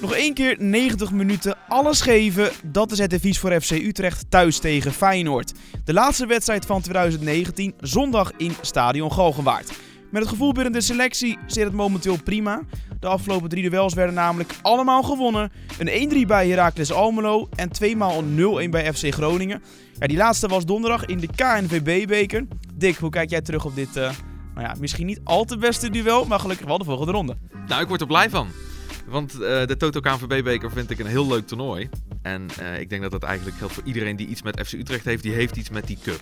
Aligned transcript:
Nog 0.00 0.12
één 0.12 0.34
keer 0.34 0.56
90 0.58 1.12
minuten 1.12 1.56
alles 1.68 2.00
geven. 2.00 2.50
Dat 2.64 2.92
is 2.92 2.98
het 2.98 3.12
advies 3.12 3.38
voor 3.38 3.60
FC 3.60 3.70
Utrecht 3.70 4.30
thuis 4.30 4.58
tegen 4.58 4.92
Feyenoord. 4.92 5.52
De 5.84 5.92
laatste 5.92 6.26
wedstrijd 6.26 6.66
van 6.66 6.80
2019, 6.80 7.74
zondag 7.80 8.32
in 8.36 8.52
Stadion 8.60 9.12
Galgenwaard. 9.12 9.72
Met 10.10 10.22
het 10.22 10.30
gevoel 10.30 10.52
binnen 10.52 10.72
de 10.72 10.80
selectie 10.80 11.38
zit 11.46 11.64
het 11.64 11.72
momenteel 11.72 12.22
prima. 12.22 12.62
De 13.00 13.06
afgelopen 13.06 13.48
drie 13.48 13.70
duels 13.70 13.94
werden 13.94 14.14
namelijk 14.14 14.54
allemaal 14.62 15.02
gewonnen. 15.02 15.52
Een 15.78 16.24
1-3 16.24 16.26
bij 16.26 16.48
Heracles 16.48 16.92
Almelo 16.92 17.48
en 17.54 17.68
tweemaal 17.68 18.18
een 18.18 18.66
0-1 18.66 18.70
bij 18.70 18.92
FC 18.92 19.14
Groningen. 19.14 19.62
Ja, 19.98 20.06
die 20.06 20.16
laatste 20.16 20.48
was 20.48 20.64
donderdag 20.64 21.04
in 21.04 21.18
de 21.18 21.28
KNVB-beker. 21.36 22.46
Dick, 22.74 22.96
hoe 22.96 23.10
kijk 23.10 23.30
jij 23.30 23.42
terug 23.42 23.64
op 23.64 23.74
dit, 23.74 23.88
uh, 23.88 24.10
nou 24.54 24.66
ja, 24.66 24.74
misschien 24.78 25.06
niet 25.06 25.20
al 25.24 25.44
te 25.44 25.56
beste 25.56 25.90
duel, 25.90 26.24
maar 26.24 26.40
gelukkig 26.40 26.66
wel 26.66 26.78
de 26.78 26.84
volgende 26.84 27.12
ronde? 27.12 27.36
Nou, 27.66 27.82
ik 27.82 27.88
word 27.88 28.00
er 28.00 28.06
blij 28.06 28.30
van. 28.30 28.65
Want 29.06 29.34
uh, 29.34 29.40
de 29.40 29.76
Toto 29.78 30.00
KNVB-beker 30.00 30.70
vind 30.70 30.90
ik 30.90 30.98
een 30.98 31.06
heel 31.06 31.26
leuk 31.26 31.46
toernooi. 31.46 31.88
En 32.22 32.48
uh, 32.60 32.80
ik 32.80 32.88
denk 32.88 33.02
dat 33.02 33.10
dat 33.10 33.22
eigenlijk 33.22 33.56
geldt 33.56 33.74
voor 33.74 33.84
iedereen 33.84 34.16
die 34.16 34.26
iets 34.26 34.42
met 34.42 34.66
FC 34.66 34.72
Utrecht 34.72 35.04
heeft. 35.04 35.22
Die 35.22 35.32
heeft 35.32 35.56
iets 35.56 35.70
met 35.70 35.86
die 35.86 35.98
cup. 36.02 36.20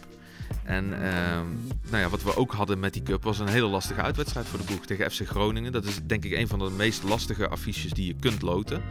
En 0.64 0.84
uh, 0.84 1.40
nou 1.90 2.02
ja, 2.02 2.08
wat 2.08 2.22
we 2.22 2.36
ook 2.36 2.52
hadden 2.52 2.78
met 2.78 2.92
die 2.92 3.02
cup 3.02 3.22
was 3.22 3.38
een 3.38 3.48
hele 3.48 3.66
lastige 3.66 4.02
uitwedstrijd 4.02 4.46
voor 4.46 4.58
de 4.58 4.64
boeg 4.64 4.86
tegen 4.86 5.10
FC 5.10 5.26
Groningen. 5.26 5.72
Dat 5.72 5.84
is 5.84 6.00
denk 6.06 6.24
ik 6.24 6.32
een 6.32 6.48
van 6.48 6.58
de 6.58 6.70
meest 6.70 7.02
lastige 7.02 7.48
affiches 7.48 7.92
die 7.92 8.06
je 8.06 8.14
kunt 8.20 8.42
loten. 8.42 8.82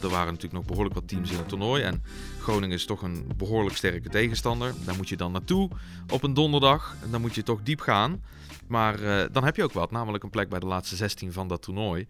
Er 0.00 0.08
waren 0.08 0.26
natuurlijk 0.26 0.52
nog 0.52 0.64
behoorlijk 0.64 0.94
wat 0.94 1.08
teams 1.08 1.30
in 1.30 1.38
het 1.38 1.48
toernooi. 1.48 1.82
En 1.82 2.02
Groningen 2.40 2.76
is 2.76 2.86
toch 2.86 3.02
een 3.02 3.26
behoorlijk 3.36 3.76
sterke 3.76 4.08
tegenstander. 4.08 4.74
Daar 4.84 4.96
moet 4.96 5.08
je 5.08 5.16
dan 5.16 5.32
naartoe 5.32 5.70
op 6.12 6.22
een 6.22 6.34
donderdag. 6.34 6.96
En 7.02 7.10
dan 7.10 7.20
moet 7.20 7.34
je 7.34 7.42
toch 7.42 7.60
diep 7.62 7.80
gaan. 7.80 8.22
Maar 8.66 9.00
uh, 9.00 9.22
dan 9.32 9.44
heb 9.44 9.56
je 9.56 9.64
ook 9.64 9.72
wat, 9.72 9.90
namelijk 9.90 10.24
een 10.24 10.30
plek 10.30 10.48
bij 10.48 10.60
de 10.60 10.66
laatste 10.66 10.96
16 10.96 11.32
van 11.32 11.48
dat 11.48 11.62
toernooi. 11.62 12.06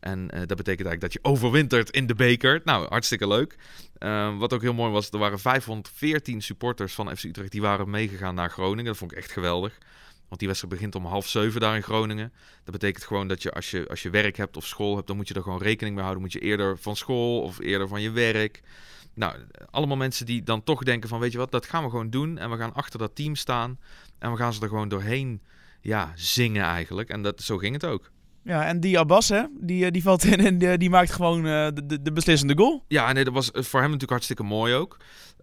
En 0.00 0.20
uh, 0.20 0.28
dat 0.28 0.56
betekent 0.56 0.86
eigenlijk 0.86 1.00
dat 1.00 1.12
je 1.12 1.18
overwintert 1.22 1.90
in 1.90 2.06
de 2.06 2.14
beker. 2.14 2.60
Nou, 2.64 2.88
hartstikke 2.88 3.28
leuk. 3.28 3.56
Uh, 3.98 4.38
wat 4.38 4.52
ook 4.52 4.62
heel 4.62 4.74
mooi 4.74 4.92
was, 4.92 5.10
er 5.10 5.18
waren 5.18 5.38
514 5.38 6.42
supporters 6.42 6.94
van 6.94 7.16
FC 7.16 7.24
Utrecht 7.24 7.52
die 7.52 7.60
waren 7.60 7.90
meegegaan 7.90 8.34
naar 8.34 8.50
Groningen. 8.50 8.84
Dat 8.84 8.96
vond 8.96 9.12
ik 9.12 9.18
echt 9.18 9.32
geweldig. 9.32 9.78
Want 10.28 10.42
die 10.42 10.48
wedstrijd 10.48 10.74
begint 10.74 10.94
om 10.94 11.04
half 11.04 11.28
zeven 11.28 11.60
daar 11.60 11.76
in 11.76 11.82
Groningen. 11.82 12.32
Dat 12.64 12.72
betekent 12.72 13.04
gewoon 13.04 13.28
dat 13.28 13.42
je 13.42 13.52
als, 13.52 13.70
je 13.70 13.88
als 13.88 14.02
je 14.02 14.10
werk 14.10 14.36
hebt 14.36 14.56
of 14.56 14.66
school 14.66 14.94
hebt, 14.94 15.06
dan 15.06 15.16
moet 15.16 15.28
je 15.28 15.34
er 15.34 15.42
gewoon 15.42 15.62
rekening 15.62 15.94
mee 15.94 16.04
houden. 16.04 16.22
Moet 16.22 16.32
je 16.32 16.40
eerder 16.40 16.78
van 16.78 16.96
school 16.96 17.42
of 17.42 17.58
eerder 17.58 17.88
van 17.88 18.00
je 18.00 18.10
werk. 18.10 18.62
Nou, 19.14 19.36
allemaal 19.70 19.96
mensen 19.96 20.26
die 20.26 20.42
dan 20.42 20.64
toch 20.64 20.82
denken 20.82 21.08
van, 21.08 21.20
weet 21.20 21.32
je 21.32 21.38
wat, 21.38 21.50
dat 21.50 21.66
gaan 21.66 21.84
we 21.84 21.90
gewoon 21.90 22.10
doen. 22.10 22.38
En 22.38 22.50
we 22.50 22.56
gaan 22.56 22.74
achter 22.74 22.98
dat 22.98 23.14
team 23.14 23.34
staan. 23.34 23.78
En 24.18 24.30
we 24.30 24.36
gaan 24.36 24.52
ze 24.52 24.62
er 24.62 24.68
gewoon 24.68 24.88
doorheen 24.88 25.42
ja, 25.80 26.12
zingen 26.14 26.64
eigenlijk. 26.64 27.08
En 27.08 27.22
dat, 27.22 27.42
zo 27.42 27.58
ging 27.58 27.74
het 27.74 27.84
ook. 27.84 28.10
Ja, 28.42 28.66
en 28.66 28.80
die 28.80 28.98
Abbas, 28.98 29.28
hè, 29.28 29.42
die, 29.60 29.90
die 29.90 30.02
valt 30.02 30.24
in 30.32 30.62
en 30.62 30.78
die, 30.78 30.90
maakt 30.90 31.12
gewoon 31.12 31.46
uh, 31.46 31.68
de, 31.84 32.02
de 32.02 32.12
beslissende 32.12 32.56
goal. 32.56 32.84
Ja, 32.88 33.12
nee, 33.12 33.24
dat 33.24 33.32
was 33.32 33.50
voor 33.52 33.80
hem 33.80 33.82
natuurlijk 33.82 34.10
hartstikke 34.10 34.42
mooi 34.42 34.74
ook. 34.74 34.96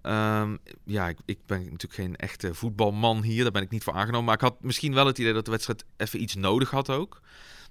Um, 0.03 0.59
ja, 0.85 1.07
ik, 1.07 1.17
ik, 1.25 1.39
ben 1.45 1.57
natuurlijk 1.57 1.93
geen 1.93 2.15
echte 2.15 2.53
voetbalman 2.53 3.23
hier, 3.23 3.43
daar 3.43 3.51
ben 3.51 3.61
ik 3.61 3.69
niet 3.69 3.83
voor 3.83 3.93
aangenomen. 3.93 4.25
Maar 4.25 4.35
ik 4.35 4.41
had 4.41 4.61
misschien 4.61 4.93
wel 4.93 5.05
het 5.05 5.17
idee 5.17 5.33
dat 5.33 5.45
de 5.45 5.51
wedstrijd 5.51 5.85
even 5.97 6.21
iets 6.21 6.35
nodig 6.35 6.69
had 6.69 6.89
ook. 6.89 7.21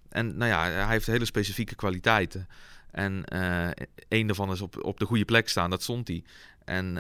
En 0.09 0.37
nou 0.37 0.51
ja, 0.51 0.63
hij 0.63 0.87
heeft 0.87 1.07
hele 1.07 1.25
specifieke 1.25 1.75
kwaliteiten. 1.75 2.49
En 2.91 3.25
uh, 3.35 3.69
één 4.09 4.27
daarvan 4.27 4.53
is 4.53 4.61
op, 4.61 4.85
op 4.85 4.99
de 4.99 5.05
goede 5.05 5.25
plek 5.25 5.49
staan, 5.49 5.71
dat 5.71 5.83
stond 5.83 6.09
hij. 6.09 6.25
En 6.65 6.93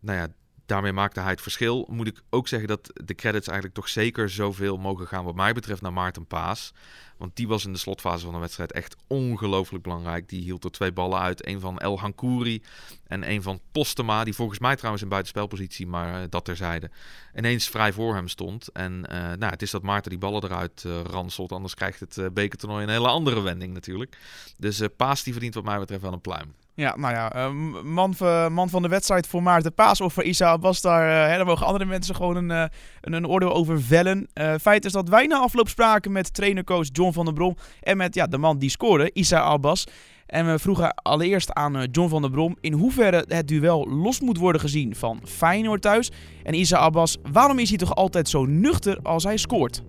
nou 0.00 0.18
ja, 0.18 0.28
daarmee 0.68 0.92
maakte 0.92 1.20
hij 1.20 1.30
het 1.30 1.40
verschil. 1.40 1.86
Moet 1.90 2.06
ik 2.06 2.20
ook 2.30 2.48
zeggen 2.48 2.68
dat 2.68 2.90
de 3.04 3.14
credits 3.14 3.46
eigenlijk 3.46 3.76
toch 3.76 3.88
zeker 3.88 4.30
zoveel 4.30 4.76
mogen 4.76 5.06
gaan 5.06 5.24
wat 5.24 5.34
mij 5.34 5.52
betreft 5.52 5.82
naar 5.82 5.92
Maarten 5.92 6.26
Paas. 6.26 6.72
Want 7.16 7.36
die 7.36 7.48
was 7.48 7.64
in 7.64 7.72
de 7.72 7.78
slotfase 7.78 8.24
van 8.24 8.34
de 8.34 8.40
wedstrijd 8.40 8.72
echt 8.72 8.96
ongelooflijk 9.06 9.82
belangrijk. 9.82 10.28
Die 10.28 10.42
hield 10.42 10.64
er 10.64 10.70
twee 10.70 10.92
ballen 10.92 11.18
uit. 11.18 11.46
Een 11.46 11.60
van 11.60 11.78
El 11.78 12.00
Hankouri 12.00 12.62
en 13.06 13.30
een 13.30 13.42
van 13.42 13.60
Postema. 13.72 14.24
Die 14.24 14.34
volgens 14.34 14.58
mij 14.58 14.76
trouwens 14.76 15.02
in 15.02 15.08
buitenspelpositie, 15.08 15.86
maar 15.86 16.22
uh, 16.22 16.26
dat 16.28 16.44
terzijde. 16.44 16.90
Ineens 17.36 17.68
vrij 17.68 17.92
voor 17.92 18.14
hem 18.14 18.28
stond. 18.28 18.68
En 18.68 18.92
uh, 18.92 19.18
nou, 19.18 19.52
het 19.52 19.62
is 19.62 19.70
dat 19.70 19.82
Maarten 19.82 20.10
die 20.10 20.18
ballen 20.18 20.44
eruit 20.44 20.84
uh, 20.86 21.00
ranselt. 21.00 21.52
Anders 21.52 21.74
krijgt 21.74 22.00
het 22.00 22.16
uh, 22.16 22.26
bekertoernooi 22.32 22.82
een 22.82 22.90
hele 22.90 23.08
andere 23.08 23.40
wending 23.40 23.72
natuurlijk. 23.72 24.18
Dus 24.56 24.82
Paas 24.96 25.22
die 25.22 25.32
verdient 25.32 25.54
wat 25.54 25.64
mij 25.64 25.78
betreft 25.78 26.02
wel 26.02 26.12
een 26.12 26.20
pluim. 26.20 26.54
Ja, 26.78 26.96
nou 26.96 27.14
ja, 27.14 27.36
uh, 27.36 27.82
man, 27.82 28.14
man, 28.52 28.68
van 28.68 28.82
de 28.82 28.88
wedstrijd 28.88 29.26
voor 29.26 29.42
Maarten 29.42 29.74
Paas 29.74 30.00
of 30.00 30.12
voor 30.12 30.22
Isa 30.22 30.48
Abbas, 30.48 30.80
daar, 30.80 31.28
uh, 31.28 31.36
hè, 31.36 31.44
mogen 31.44 31.66
andere 31.66 31.84
mensen 31.84 32.14
gewoon 32.14 32.36
een, 32.36 32.50
uh, 32.50 32.64
een, 33.00 33.12
een, 33.12 33.26
oordeel 33.26 33.54
over 33.54 33.82
vellen. 33.82 34.28
feit 34.60 34.84
is 34.84 34.92
dat 34.92 35.08
wij 35.08 35.26
na 35.26 35.38
afloop 35.38 35.68
spraken 35.68 36.12
met 36.12 36.34
trainercoach 36.34 36.86
John 36.92 37.12
van 37.12 37.24
der 37.24 37.34
Brom 37.34 37.56
en 37.80 37.96
met 37.96 38.14
ja, 38.14 38.26
de 38.26 38.38
man 38.38 38.58
die 38.58 38.70
scoorde, 38.70 39.10
Isa 39.12 39.40
Abbas. 39.40 39.84
En 40.26 40.46
we 40.46 40.58
vroegen 40.58 40.94
allereerst 40.94 41.52
aan 41.52 41.88
John 41.90 42.08
van 42.08 42.22
der 42.22 42.30
Brom 42.30 42.56
in 42.60 42.72
hoeverre 42.72 43.24
het 43.28 43.48
duel 43.48 43.88
los 43.88 44.20
moet 44.20 44.38
worden 44.38 44.60
gezien 44.60 44.94
van 44.94 45.20
Feyenoord 45.24 45.82
thuis. 45.82 46.10
En 46.42 46.54
Isa 46.54 46.76
Abbas, 46.76 47.16
waarom 47.32 47.58
is 47.58 47.68
hij 47.68 47.78
toch 47.78 47.94
altijd 47.94 48.28
zo 48.28 48.44
nuchter 48.46 48.98
als 49.02 49.24
hij 49.24 49.36
scoort? 49.36 49.82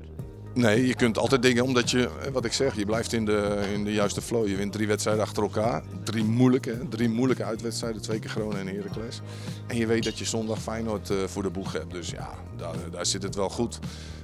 Nee, 0.54 0.88
je 0.88 0.96
kunt 0.96 1.18
altijd 1.18 1.42
dingen, 1.42 1.64
omdat 1.64 1.92
je, 1.92 2.10
wat 2.32 2.46
ik 2.46 2.54
zeg, 2.54 2.76
je 2.76 2.86
blijft 2.86 3.14
in 3.14 3.26
de, 3.26 3.70
in 3.74 3.84
de 3.84 3.94
juiste 3.94 4.22
flow. 4.22 4.48
Je 4.48 4.56
wint 4.56 4.72
drie 4.72 4.88
wedstrijden 4.88 5.24
achter 5.24 5.44
elkaar. 5.44 5.84
Drie 6.04 6.24
moeilijke, 6.24 6.88
drie 6.90 7.10
moeilijke 7.10 7.44
uitwedstrijden, 7.44 8.02
twee 8.02 8.20
keer 8.20 8.30
Groningen 8.30 8.68
en 8.68 8.76
Heracles. 8.76 9.22
En 9.68 9.78
je 9.78 9.86
weet 9.86 10.04
dat 10.04 10.18
je 10.18 10.26
zondag 10.26 10.62
Feyenoord 10.62 11.10
uh, 11.10 11.18
voor 11.26 11.44
de 11.44 11.50
boeg 11.50 11.72
hebt. 11.74 11.92
Dus 11.92 12.10
ja, 12.10 12.30
daar, 12.58 12.76
daar 12.92 13.06
zit 13.06 13.24
het 13.24 13.36
wel 13.36 13.50
goed. 13.50 13.80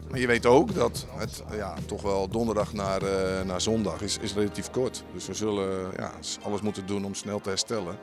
Maar 0.10 0.20
je 0.20 0.28
weet 0.28 0.46
ook 0.46 0.76
dat 0.76 1.06
het 1.18 1.44
ja, 1.52 1.74
toch 1.86 2.02
wel 2.02 2.28
donderdag 2.28 2.74
naar, 2.74 3.04
uh, 3.04 3.10
naar 3.46 3.62
zondag 3.62 4.02
is, 4.02 4.18
is 4.22 4.34
relatief 4.34 4.70
kort. 4.70 5.04
Dus 5.14 5.28
we 5.28 5.34
zullen 5.34 5.92
ja, 5.98 6.12
alles 6.42 6.62
moeten 6.62 6.86
doen 6.86 7.06
om 7.06 7.14
snel 7.14 7.40
te 7.40 7.50
herstellen. 7.50 7.98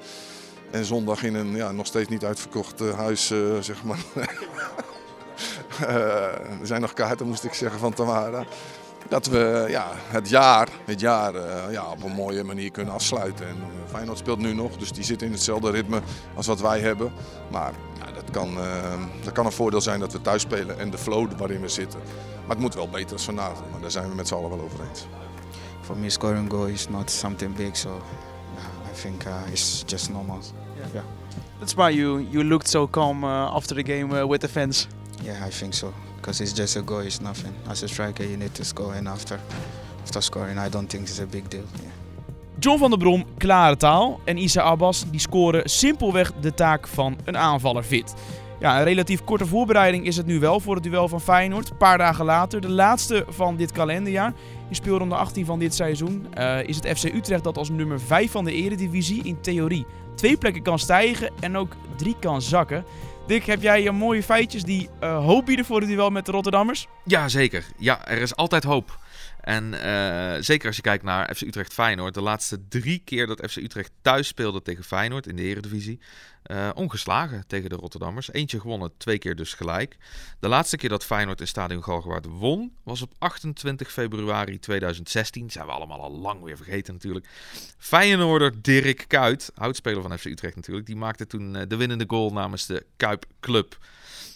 En 0.71 0.85
zondag 0.85 1.23
in 1.23 1.35
een 1.35 1.57
ja, 1.57 1.73
nog 1.73 1.87
steeds 1.87 2.09
niet 2.09 2.25
uitverkocht 2.25 2.79
huis, 2.79 3.27
zeg 3.61 3.85
maar. 3.85 3.99
uh, 5.81 5.89
er 6.61 6.67
zijn 6.67 6.81
nog 6.81 6.93
kaarten, 6.93 7.27
moest 7.27 7.45
ik 7.45 7.55
zeggen, 7.55 7.81
van 7.81 7.93
Tamara. 7.93 8.45
Dat 9.09 9.27
we 9.27 9.67
ja, 9.69 9.87
het 9.93 10.29
jaar, 10.29 10.69
het 10.85 11.01
jaar 11.01 11.35
uh, 11.35 11.43
ja, 11.71 11.91
op 11.91 12.03
een 12.03 12.13
mooie 12.13 12.45
manier 12.45 12.71
kunnen 12.71 12.95
afsluiten. 12.95 13.49
En 13.49 13.57
uh, 13.57 13.91
Feyenoord 13.91 14.19
speelt 14.19 14.39
nu 14.39 14.55
nog, 14.55 14.77
dus 14.77 14.93
die 14.93 15.05
zit 15.05 15.23
in 15.23 15.33
hetzelfde 15.33 15.71
ritme 15.71 16.01
als 16.35 16.47
wat 16.47 16.61
wij 16.61 16.81
hebben. 16.81 17.13
Maar 17.51 17.73
ja, 17.99 18.13
dat, 18.13 18.31
kan, 18.31 18.57
dat 19.25 19.33
kan 19.33 19.47
een 19.47 19.53
voordeel 19.53 19.81
zijn 19.81 20.01
dat 20.01 20.13
we 20.13 20.21
thuis 20.21 20.43
spelen 20.43 20.79
en 20.79 20.91
de 20.91 20.99
flow 20.99 21.33
waarin 21.37 21.61
we 21.61 21.69
zitten. 21.69 22.01
Maar 22.41 22.51
het 22.51 22.59
moet 22.59 22.75
wel 22.75 22.89
beter 22.89 23.09
dan 23.09 23.19
vanavond, 23.19 23.71
maar 23.71 23.81
daar 23.81 23.91
zijn 23.91 24.09
we 24.09 24.15
met 24.15 24.29
z'n 24.29 24.35
allen 24.35 24.51
wel 24.51 24.61
over 24.61 24.81
eens. 24.89 25.07
For 25.81 25.97
me, 25.97 26.11
scoring 26.11 26.51
goal 26.51 26.67
is 26.67 26.89
not 26.89 27.11
something 27.11 27.57
big, 27.57 27.77
so 27.77 28.01
I 28.93 29.01
think 29.01 29.25
it's 29.51 29.83
just 29.87 30.11
normal. 30.11 30.39
Yeah. 30.77 30.87
yeah. 30.93 31.03
That's 31.59 31.75
why 31.75 31.91
you, 31.91 32.27
you 32.31 32.45
looked 32.45 32.69
so 32.69 32.89
calm 32.89 33.25
after 33.25 33.75
the 33.75 33.83
game 33.83 34.27
with 34.27 34.41
the 34.41 34.49
fans. 34.49 34.89
Yeah, 35.23 35.47
I 35.47 35.51
think 35.51 35.75
so. 35.75 35.93
Because 36.17 36.43
it's 36.43 36.53
just 36.53 36.77
a 36.77 36.83
goal, 36.83 37.01
it's 37.01 37.21
nothing. 37.21 37.55
As 37.69 37.83
a 37.83 37.89
striker, 37.89 38.25
you 38.25 38.37
need 38.37 38.55
to 38.55 38.65
score, 38.65 38.95
and 38.95 39.09
after, 39.09 39.39
after 40.03 40.23
scoring, 40.23 40.59
I 40.59 40.69
don't 40.69 40.91
think 40.91 41.09
it's 41.09 41.21
a 41.21 41.27
big 41.27 41.49
deal. 41.49 41.65
Yeah. 41.83 41.91
John 42.59 42.79
van 42.79 42.91
der 42.91 42.99
Brom, 42.99 43.25
klare 43.39 43.77
taal. 43.77 44.21
En 44.25 44.37
Isa 44.37 44.61
Abbas, 44.61 45.05
die 45.11 45.21
scoren 45.21 45.71
simpelweg 45.71 46.33
de 46.41 46.55
taak 46.55 46.89
van 46.89 47.17
een 47.25 47.37
aanvaller 47.37 47.83
fit. 47.83 48.15
Ja, 48.61 48.79
een 48.79 48.85
relatief 48.85 49.25
korte 49.25 49.47
voorbereiding 49.47 50.07
is 50.07 50.17
het 50.17 50.27
nu 50.27 50.39
wel 50.39 50.61
voor 50.61 50.75
het 50.75 50.85
duel 50.85 51.09
van 51.09 51.21
Feyenoord. 51.21 51.71
Een 51.71 51.77
paar 51.77 51.99
dagen 51.99 52.25
later, 52.25 52.61
de 52.61 52.69
laatste 52.69 53.25
van 53.29 53.57
dit 53.57 53.73
kalenderjaar. 53.73 54.33
In 54.69 54.75
speelronde 54.75 55.15
18 55.15 55.45
van 55.45 55.59
dit 55.59 55.75
seizoen 55.75 56.27
uh, 56.39 56.63
is 56.63 56.77
het 56.77 56.99
FC 56.99 57.05
Utrecht 57.05 57.45
dat 57.45 57.59
als 57.59 57.71
nummer 57.71 58.01
5 58.01 58.31
van 58.31 58.45
de 58.45 58.53
eredivisie 58.53 59.23
in 59.25 59.41
theorie 59.41 59.87
twee 60.15 60.37
plekken 60.37 60.63
kan 60.63 60.79
stijgen 60.79 61.31
en 61.41 61.57
ook 61.57 61.73
drie 61.97 62.17
kan 62.21 62.43
zakken. 62.43 62.85
Dick, 63.27 63.45
heb 63.45 63.63
jij 63.63 63.85
uh, 63.85 63.93
mooie 63.93 64.23
feitjes 64.23 64.63
die 64.63 64.89
uh, 65.03 65.25
hoop 65.25 65.47
bieden 65.47 65.65
voor 65.65 65.81
het 65.81 65.89
duel 65.89 66.11
met 66.11 66.27
de 66.27 66.33
Rotterdammers? 66.33 66.87
Ja, 67.05 67.29
zeker. 67.29 67.65
Ja, 67.79 68.07
er 68.07 68.19
is 68.19 68.37
altijd 68.37 68.65
hoop. 68.65 68.99
En 69.41 69.73
uh, 69.73 70.35
zeker 70.41 70.67
als 70.67 70.77
je 70.77 70.83
kijkt 70.83 71.05
naar 71.05 71.35
FC 71.35 71.41
Utrecht 71.41 71.73
Feyenoord. 71.73 72.15
De 72.15 72.21
laatste 72.21 72.69
drie 72.69 73.03
keer 73.05 73.27
dat 73.27 73.51
FC 73.51 73.57
Utrecht 73.57 73.91
thuis 74.03 74.27
speelde 74.27 74.63
tegen 74.63 74.85
Feyenoord 74.85 75.27
in 75.27 75.37
de 75.37 75.43
Eredivisie. 75.43 76.01
Uh, 76.47 76.71
ongeslagen 76.75 77.47
tegen 77.47 77.69
de 77.69 77.77
Rotterdammers. 77.77 78.33
Eentje 78.33 78.61
gewonnen, 78.61 78.93
twee 78.97 79.19
keer 79.19 79.37
dus 79.37 79.55
gelijk. 79.55 79.97
De 80.41 80.49
laatste 80.49 80.77
keer 80.77 80.89
dat 80.89 81.05
Feyenoord 81.05 81.41
in 81.41 81.47
Stadion 81.47 81.85
Galgenwaard 81.85 82.27
won 82.27 82.73
was 82.83 83.03
op 83.03 83.13
28 83.19 83.93
februari 83.93 84.59
2016. 84.59 85.51
Zijn 85.51 85.67
we 85.67 85.73
allemaal 85.73 86.01
al 86.01 86.11
lang 86.11 86.43
weer 86.43 86.57
vergeten 86.57 86.95
natuurlijk. 86.95 87.29
Feyenoorder 87.79 88.63
Dirk 88.63 89.05
Kuyt, 89.09 89.51
oudspeler 89.55 90.03
van 90.03 90.19
FC 90.19 90.25
Utrecht 90.25 90.57
natuurlijk. 90.57 90.87
Die 90.87 90.97
maakte 90.97 91.27
toen 91.27 91.55
uh, 91.55 91.63
de 91.69 91.77
winnende 91.77 92.05
goal 92.07 92.33
namens 92.33 92.67
de 92.67 92.87
Kuip 92.97 93.25
Club. 93.41 93.79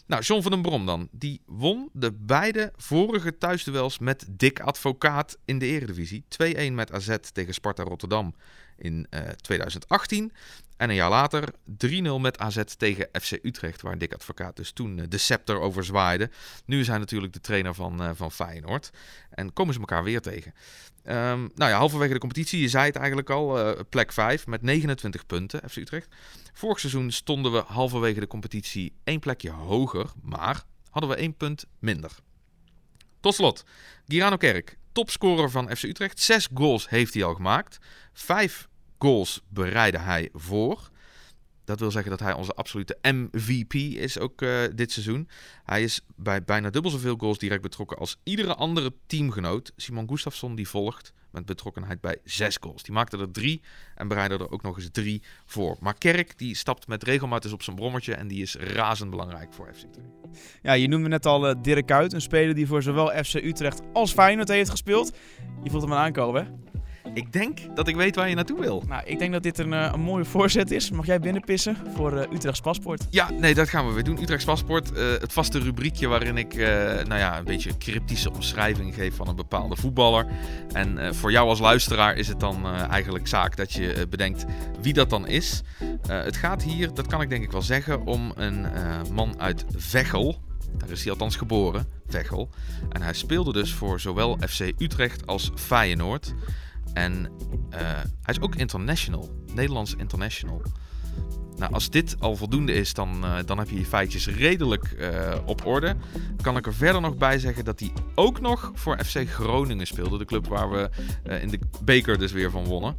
Nou, 0.07 0.23
John 0.23 0.43
van 0.43 0.51
den 0.51 0.63
Brom 0.63 0.87
dan. 0.87 1.09
Die 1.11 1.41
won 1.47 1.89
de 1.93 2.13
beide 2.13 2.73
vorige 2.77 3.39
thuisduels 3.39 3.99
met 3.99 4.27
Dick 4.29 4.61
Advocaat 4.61 5.39
in 5.45 5.59
de 5.59 5.67
Eredivisie. 5.67 6.25
2-1 6.71 6.73
met 6.73 6.93
AZ 6.93 7.17
tegen 7.33 7.55
Sparta 7.55 7.83
Rotterdam 7.83 8.35
in 8.77 9.07
2018. 9.41 10.33
En 10.77 10.89
een 10.89 10.95
jaar 10.95 11.11
later 11.11 11.49
3-0 11.87 12.21
met 12.21 12.39
AZ 12.39 12.63
tegen 12.77 13.09
FC 13.13 13.39
Utrecht, 13.43 13.83
waar 13.83 13.99
Dick 13.99 14.15
Advocaat 14.15 14.57
dus 14.57 14.73
toen 14.73 15.07
de 15.09 15.19
scepter 15.19 15.61
over 15.61 15.85
zwaaide. 15.85 16.31
Nu 16.65 16.81
is 16.81 16.87
hij 16.87 16.99
natuurlijk 16.99 17.33
de 17.33 17.41
trainer 17.41 17.75
van, 17.75 18.17
van 18.17 18.33
Feyenoord. 18.33 18.91
En 19.31 19.53
komen 19.53 19.75
ze 19.75 19.81
elkaar 19.81 20.05
weer 20.05 20.21
tegen. 20.21 20.53
Um, 21.05 21.51
nou 21.55 21.71
ja, 21.71 21.79
halverwege 21.79 22.13
de 22.13 22.19
competitie, 22.19 22.61
je 22.61 22.69
zei 22.69 22.87
het 22.87 22.97
eigenlijk 22.97 23.31
al, 23.31 23.59
uh, 23.59 23.81
plek 23.89 24.13
5 24.13 24.47
met 24.47 24.63
29 24.63 25.27
punten, 25.27 25.71
FC 25.71 25.77
Utrecht. 25.77 26.09
Vorig 26.53 26.81
seizoen 26.81 27.11
stonden 27.11 27.53
we 27.53 27.63
halverwege 27.67 28.21
de 28.21 28.27
competitie 28.27 28.93
één 29.05 29.21
plekje 29.21 29.51
hoger, 29.51 30.07
maar 30.23 30.63
hadden 30.91 31.11
we 31.11 31.17
één 31.17 31.37
punt 31.37 31.65
minder. 31.79 32.11
Tot 33.21 33.35
slot, 33.35 33.65
Girano 34.07 34.37
Kerk, 34.37 34.79
topscorer 34.93 35.51
van 35.51 35.77
FC 35.77 35.83
Utrecht. 35.83 36.21
Zes 36.21 36.49
goals 36.55 36.89
heeft 36.89 37.15
hij 37.15 37.25
al 37.25 37.35
gemaakt. 37.35 37.79
Vijf 38.13 38.69
goals 38.99 39.43
bereidde 39.49 39.99
hij 39.99 40.29
voor. 40.33 40.91
Dat 41.67 41.81
wil 41.81 41.91
zeggen 41.91 42.11
dat 42.11 42.21
hij 42.21 42.33
onze 42.33 42.55
absolute 42.55 42.99
MVP 43.03 43.75
is 43.75 44.19
ook 44.19 44.43
uh, 44.43 44.59
dit 44.75 44.93
seizoen. 44.93 45.29
Hij 45.65 45.83
is 45.83 46.01
bij 46.17 46.45
bijna 46.45 46.71
dubbel 46.71 46.91
zoveel 46.91 47.17
goals 47.19 47.39
direct 47.39 47.63
betrokken 47.63 47.99
als 47.99 48.17
iedere 48.23 48.55
andere 48.55 48.93
teamgenoot. 49.07 49.73
Simon 49.77 50.09
Gustafsson 50.09 50.55
die 50.55 50.69
volgt 50.69 51.13
met 51.31 51.47
betrokkenheid 51.47 52.01
bij 52.01 52.17
zes 52.25 52.57
goals. 52.61 52.83
Die 52.83 52.93
maakte 52.93 53.19
er 53.19 53.31
drie 53.31 53.63
en 53.95 54.09
bereidde 54.09 54.37
er 54.37 54.51
ook 54.51 54.63
nog 54.63 54.77
eens 54.77 54.89
drie 54.93 55.23
voor. 55.47 55.77
Maar 55.81 55.95
Kerk 55.99 56.39
die 56.39 56.55
stapt 56.55 56.87
met 56.87 57.03
regelmaat 57.03 57.45
eens 57.45 57.53
op 57.53 57.63
zijn 57.63 57.77
brommertje 57.77 58.15
en 58.15 58.29
die 58.29 58.43
is 58.43 58.57
razend 58.57 59.11
belangrijk 59.11 59.53
voor 59.53 59.71
FC 59.75 59.85
Utrecht. 59.85 60.09
Ja, 60.63 60.73
je 60.73 60.89
noemde 60.89 61.09
net 61.09 61.27
al 61.27 61.49
uh, 61.49 61.55
Dirk 61.63 61.87
Kuyt, 61.87 62.13
een 62.13 62.21
speler 62.21 62.55
die 62.55 62.67
voor 62.67 62.83
zowel 62.83 63.25
FC 63.25 63.35
Utrecht 63.35 63.81
als 63.93 64.13
Feyenoord 64.13 64.49
heeft 64.49 64.71
gespeeld. 64.71 65.17
Je 65.63 65.71
voelt 65.71 65.83
hem 65.83 65.93
aan 65.93 66.05
aankomen, 66.05 66.45
hè? 66.45 66.51
Ik 67.15 67.33
denk 67.33 67.59
dat 67.75 67.89
ik 67.89 67.97
weet 67.97 68.17
waar 68.17 68.29
je 68.29 68.35
naartoe 68.35 68.61
wil. 68.61 68.83
Nou, 68.89 69.03
ik 69.05 69.19
denk 69.19 69.33
dat 69.33 69.43
dit 69.43 69.59
een, 69.59 69.73
eh, 69.73 69.91
een 69.93 70.01
mooie 70.01 70.25
voorzet 70.25 70.71
is. 70.71 70.91
Mag 70.91 71.07
jij 71.07 71.21
binnenpissen 71.21 71.77
voor 71.95 72.13
uh, 72.13 72.33
Utrechts 72.33 72.61
Paspoort? 72.61 73.07
Ja, 73.11 73.31
nee, 73.31 73.55
dat 73.55 73.69
gaan 73.69 73.87
we 73.87 73.93
weer 73.93 74.05
doen. 74.05 74.23
Utrechts 74.23 74.45
Paspoort, 74.45 74.93
uh, 74.93 74.99
het 75.21 75.33
vaste 75.33 75.59
rubriekje 75.59 76.07
waarin 76.07 76.37
ik 76.37 76.55
nou 76.57 77.17
ja, 77.17 77.39
een 77.39 77.45
beetje 77.45 77.71
een 77.71 77.79
cryptische 77.79 78.33
omschrijving 78.33 78.95
geef 78.95 79.15
van 79.17 79.29
een 79.29 79.37
bepaalde 79.37 79.77
voetballer. 79.77 80.27
En 80.73 81.15
voor 81.15 81.31
jou 81.31 81.49
als 81.49 81.59
luisteraar 81.59 82.17
is 82.17 82.29
het 82.29 82.41
dan 82.41 82.67
eigenlijk 82.67 83.29
zaak 83.29 83.57
dat 83.57 83.73
je 83.73 84.07
bedenkt 84.11 84.45
wie 84.81 84.93
dat 84.93 85.11
dan 85.11 85.27
is. 85.27 85.63
het 86.07 86.37
gaat 86.37 86.63
hier, 86.63 86.95
dat 86.95 87.07
kan 87.07 87.21
ik 87.21 87.29
denk 87.29 87.45
ik 87.45 87.51
wel 87.51 87.63
zeggen, 87.63 88.07
om 88.07 88.33
een 88.37 88.67
man 89.13 89.41
uit 89.41 89.65
Veghel. 89.77 90.41
Daar 90.79 90.91
is 90.91 91.03
hij 91.03 91.13
althans 91.13 91.37
geboren, 91.37 91.87
Veghel. 92.07 92.51
En 92.89 93.03
hij 93.03 93.13
speelde 93.13 93.53
dus 93.53 93.73
voor 93.75 94.01
zowel 94.01 94.39
FC 94.49 94.73
Utrecht 94.79 95.27
als 95.27 95.51
Feyenoord. 95.55 96.35
En 96.97 97.13
uh, 97.75 97.81
hij 98.23 98.35
is 98.35 98.41
ook 98.41 98.55
international, 98.55 99.31
Nederlands 99.55 99.95
international. 99.95 100.63
Nou, 101.57 101.73
als 101.73 101.91
dit 101.91 102.17
al 102.19 102.37
voldoende 102.37 102.73
is, 102.73 102.95
dan, 102.95 103.25
uh, 103.25 103.37
dan 103.47 103.59
heb 103.59 103.69
je 103.69 103.79
je 103.79 103.85
feitjes 103.85 104.29
redelijk 104.29 104.97
uh, 104.99 105.35
op 105.45 105.67
orde. 105.67 105.97
Kan 106.43 106.57
ik 106.57 106.67
er 106.67 106.75
verder 106.75 107.01
nog 107.01 107.17
bij 107.17 107.39
zeggen 107.39 107.65
dat 107.65 107.81
hij 107.81 107.93
ook 108.15 108.41
nog 108.41 108.73
voor 108.75 109.05
FC 109.05 109.29
Groningen 109.29 109.87
speelde. 109.87 110.19
De 110.19 110.25
club 110.25 110.47
waar 110.47 110.71
we 110.71 110.91
uh, 111.27 111.43
in 111.43 111.49
de 111.49 111.59
beker 111.85 112.19
dus 112.19 112.33
weer 112.33 112.51
van 112.51 112.65
wonnen. 112.65 112.97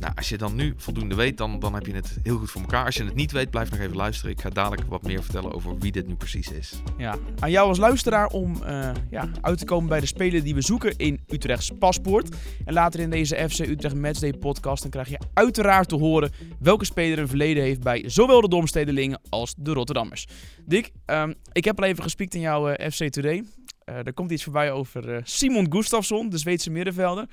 Nou, 0.00 0.12
als 0.14 0.28
je 0.28 0.38
dan 0.38 0.54
nu 0.54 0.74
voldoende 0.76 1.14
weet, 1.14 1.38
dan, 1.38 1.58
dan 1.58 1.74
heb 1.74 1.86
je 1.86 1.94
het 1.94 2.18
heel 2.22 2.38
goed 2.38 2.50
voor 2.50 2.60
elkaar. 2.60 2.84
Als 2.84 2.96
je 2.96 3.04
het 3.04 3.14
niet 3.14 3.32
weet, 3.32 3.50
blijf 3.50 3.70
nog 3.70 3.80
even 3.80 3.96
luisteren. 3.96 4.30
Ik 4.30 4.40
ga 4.40 4.50
dadelijk 4.50 4.88
wat 4.88 5.02
meer 5.02 5.22
vertellen 5.22 5.52
over 5.52 5.78
wie 5.78 5.92
dit 5.92 6.06
nu 6.06 6.14
precies 6.14 6.52
is. 6.52 6.82
Ja, 6.96 7.16
aan 7.38 7.50
jou 7.50 7.68
als 7.68 7.78
luisteraar 7.78 8.26
om 8.26 8.62
ja, 9.10 9.28
uit 9.40 9.58
te 9.58 9.64
komen 9.64 9.88
bij 9.88 10.00
de 10.00 10.06
speler 10.06 10.42
die 10.42 10.54
we 10.54 10.60
zoeken 10.60 10.96
in 10.96 11.20
Utrechts 11.26 11.70
paspoort. 11.78 12.36
En 12.64 12.72
later 12.72 13.00
in 13.00 13.10
deze 13.10 13.48
FC 13.48 13.58
Utrecht 13.58 13.94
Matchday 13.94 14.32
podcast, 14.32 14.82
dan 14.82 14.90
krijg 14.90 15.08
je 15.08 15.20
uiteraard 15.34 15.88
te 15.88 15.96
horen 15.96 16.30
welke 16.58 16.84
speler 16.84 17.18
een 17.18 17.28
verleden 17.28 17.62
heeft 17.62 17.82
bij 17.84 18.02
zowel 18.06 18.40
de 18.40 18.48
Domstedelingen 18.48 19.20
als 19.28 19.54
de 19.58 19.72
Rotterdammers. 19.72 20.26
Dick, 20.64 20.90
um, 21.06 21.34
ik 21.52 21.64
heb 21.64 21.78
al 21.78 21.84
even 21.84 22.02
gespiekt 22.02 22.34
in 22.34 22.40
jouw 22.40 22.70
uh, 22.70 22.90
FC 22.90 23.08
Today. 23.08 23.44
Uh, 23.84 23.96
er 23.96 24.14
komt 24.14 24.30
iets 24.30 24.44
voorbij 24.44 24.72
over 24.72 25.14
uh, 25.14 25.20
Simon 25.22 25.72
Gustafsson, 25.72 26.28
de 26.28 26.38
Zweedse 26.38 26.70
middenvelder. 26.70 27.26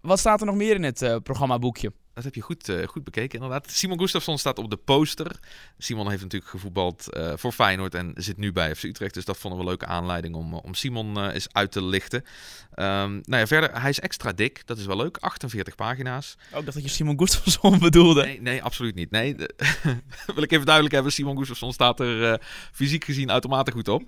Wat 0.00 0.18
staat 0.18 0.40
er 0.40 0.46
nog 0.46 0.54
meer 0.54 0.74
in 0.74 0.82
het 0.82 1.20
programmaboekje? 1.22 1.92
Dat 2.16 2.24
heb 2.24 2.34
je 2.34 2.40
goed, 2.40 2.68
uh, 2.68 2.86
goed 2.86 3.04
bekeken, 3.04 3.34
inderdaad. 3.34 3.70
Simon 3.70 3.98
Gustafsson 3.98 4.38
staat 4.38 4.58
op 4.58 4.70
de 4.70 4.76
poster. 4.76 5.38
Simon 5.78 6.10
heeft 6.10 6.22
natuurlijk 6.22 6.50
gevoetbald 6.50 7.06
uh, 7.10 7.32
voor 7.36 7.52
Feyenoord 7.52 7.94
en 7.94 8.12
zit 8.14 8.36
nu 8.36 8.52
bij 8.52 8.74
FC 8.74 8.82
Utrecht. 8.82 9.14
Dus 9.14 9.24
dat 9.24 9.36
vonden 9.36 9.58
we 9.58 9.64
een 9.64 9.70
leuke 9.70 9.86
aanleiding 9.86 10.34
om, 10.34 10.54
om 10.54 10.74
Simon 10.74 11.18
uh, 11.18 11.34
eens 11.34 11.46
uit 11.52 11.72
te 11.72 11.84
lichten. 11.84 12.24
Um, 12.74 13.20
nou 13.24 13.24
ja, 13.26 13.46
verder, 13.46 13.80
hij 13.80 13.90
is 13.90 14.00
extra 14.00 14.32
dik. 14.32 14.66
Dat 14.66 14.78
is 14.78 14.86
wel 14.86 14.96
leuk. 14.96 15.16
48 15.16 15.74
pagina's. 15.74 16.36
Oh, 16.52 16.58
ik 16.58 16.64
dacht 16.64 16.76
dat 16.76 16.86
je 16.86 16.88
Simon 16.88 17.18
Gustafsson 17.18 17.78
bedoelde. 17.88 18.24
Nee, 18.24 18.40
nee 18.40 18.62
absoluut 18.62 18.94
niet. 18.94 19.10
Nee, 19.10 19.36
wil 20.34 20.42
ik 20.42 20.52
even 20.52 20.64
duidelijk 20.64 20.94
hebben. 20.94 21.12
Simon 21.12 21.36
Gustafsson 21.36 21.72
staat 21.72 22.00
er 22.00 22.40
fysiek 22.72 23.04
gezien 23.04 23.30
automatisch 23.30 23.74
goed 23.74 23.88
op. 23.88 24.02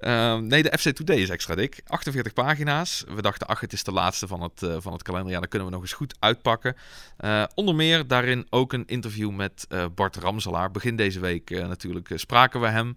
Um, 0.00 0.46
nee, 0.46 0.62
de 0.62 0.78
FC 0.78 0.88
Today 0.88 1.16
is 1.16 1.28
extra 1.28 1.54
dik. 1.54 1.80
48 1.86 2.32
pagina's. 2.32 3.04
We 3.14 3.22
dachten, 3.22 3.46
ach, 3.46 3.60
het 3.60 3.72
is 3.72 3.84
de 3.84 3.92
laatste 3.92 4.26
van 4.26 4.42
het, 4.42 4.66
van 4.78 4.92
het 4.92 5.02
kalenderjaar. 5.02 5.40
Dan 5.40 5.48
kunnen 5.48 5.68
we 5.68 5.74
nog 5.74 5.82
eens 5.82 5.92
goed 5.92 6.14
uitpakken. 6.18 6.76
Uh, 7.42 7.48
onder 7.54 7.74
meer 7.74 8.06
daarin 8.06 8.46
ook 8.50 8.72
een 8.72 8.86
interview 8.86 9.30
met 9.30 9.66
uh, 9.68 9.84
Bart 9.94 10.16
Ramselaar. 10.16 10.70
Begin 10.70 10.96
deze 10.96 11.20
week 11.20 11.50
uh, 11.50 11.66
natuurlijk 11.68 12.12
spraken 12.14 12.60
we 12.60 12.68
hem. 12.68 12.96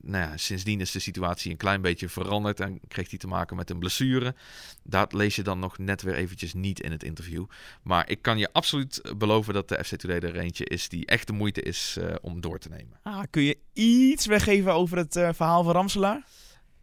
nou 0.00 0.24
ja, 0.24 0.36
sindsdien 0.36 0.80
is 0.80 0.90
de 0.90 0.98
situatie 0.98 1.50
een 1.50 1.56
klein 1.56 1.80
beetje 1.80 2.08
veranderd 2.08 2.60
en 2.60 2.80
kreeg 2.88 3.10
hij 3.10 3.18
te 3.18 3.26
maken 3.26 3.56
met 3.56 3.70
een 3.70 3.78
blessure. 3.78 4.34
Dat 4.82 5.12
lees 5.12 5.36
je 5.36 5.42
dan 5.42 5.58
nog 5.58 5.78
net 5.78 6.02
weer 6.02 6.14
eventjes 6.14 6.54
niet 6.54 6.80
in 6.80 6.90
het 6.90 7.02
interview. 7.02 7.44
Maar 7.82 8.10
ik 8.10 8.22
kan 8.22 8.38
je 8.38 8.52
absoluut 8.52 9.14
beloven 9.16 9.54
dat 9.54 9.68
de 9.68 9.84
FC 9.84 9.96
Today 9.96 10.18
er 10.18 10.36
eentje 10.36 10.64
is 10.64 10.88
die 10.88 11.06
echt 11.06 11.26
de 11.26 11.32
moeite 11.32 11.62
is 11.62 11.98
om 12.20 12.40
door 12.40 12.58
te 12.58 12.68
nemen. 12.68 12.98
Ah, 13.02 13.22
kun 13.30 13.42
je 13.42 13.58
iets 13.72 14.26
weggeven 14.26 14.72
over 14.72 14.96
het 14.96 15.12
verhaal 15.12 15.62
van 15.62 15.72
Ramselaar? 15.72 16.24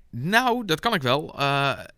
Nou, 0.10 0.66
dat 0.66 0.80
kan 0.80 0.94
ik 0.94 1.02
wel. 1.02 1.40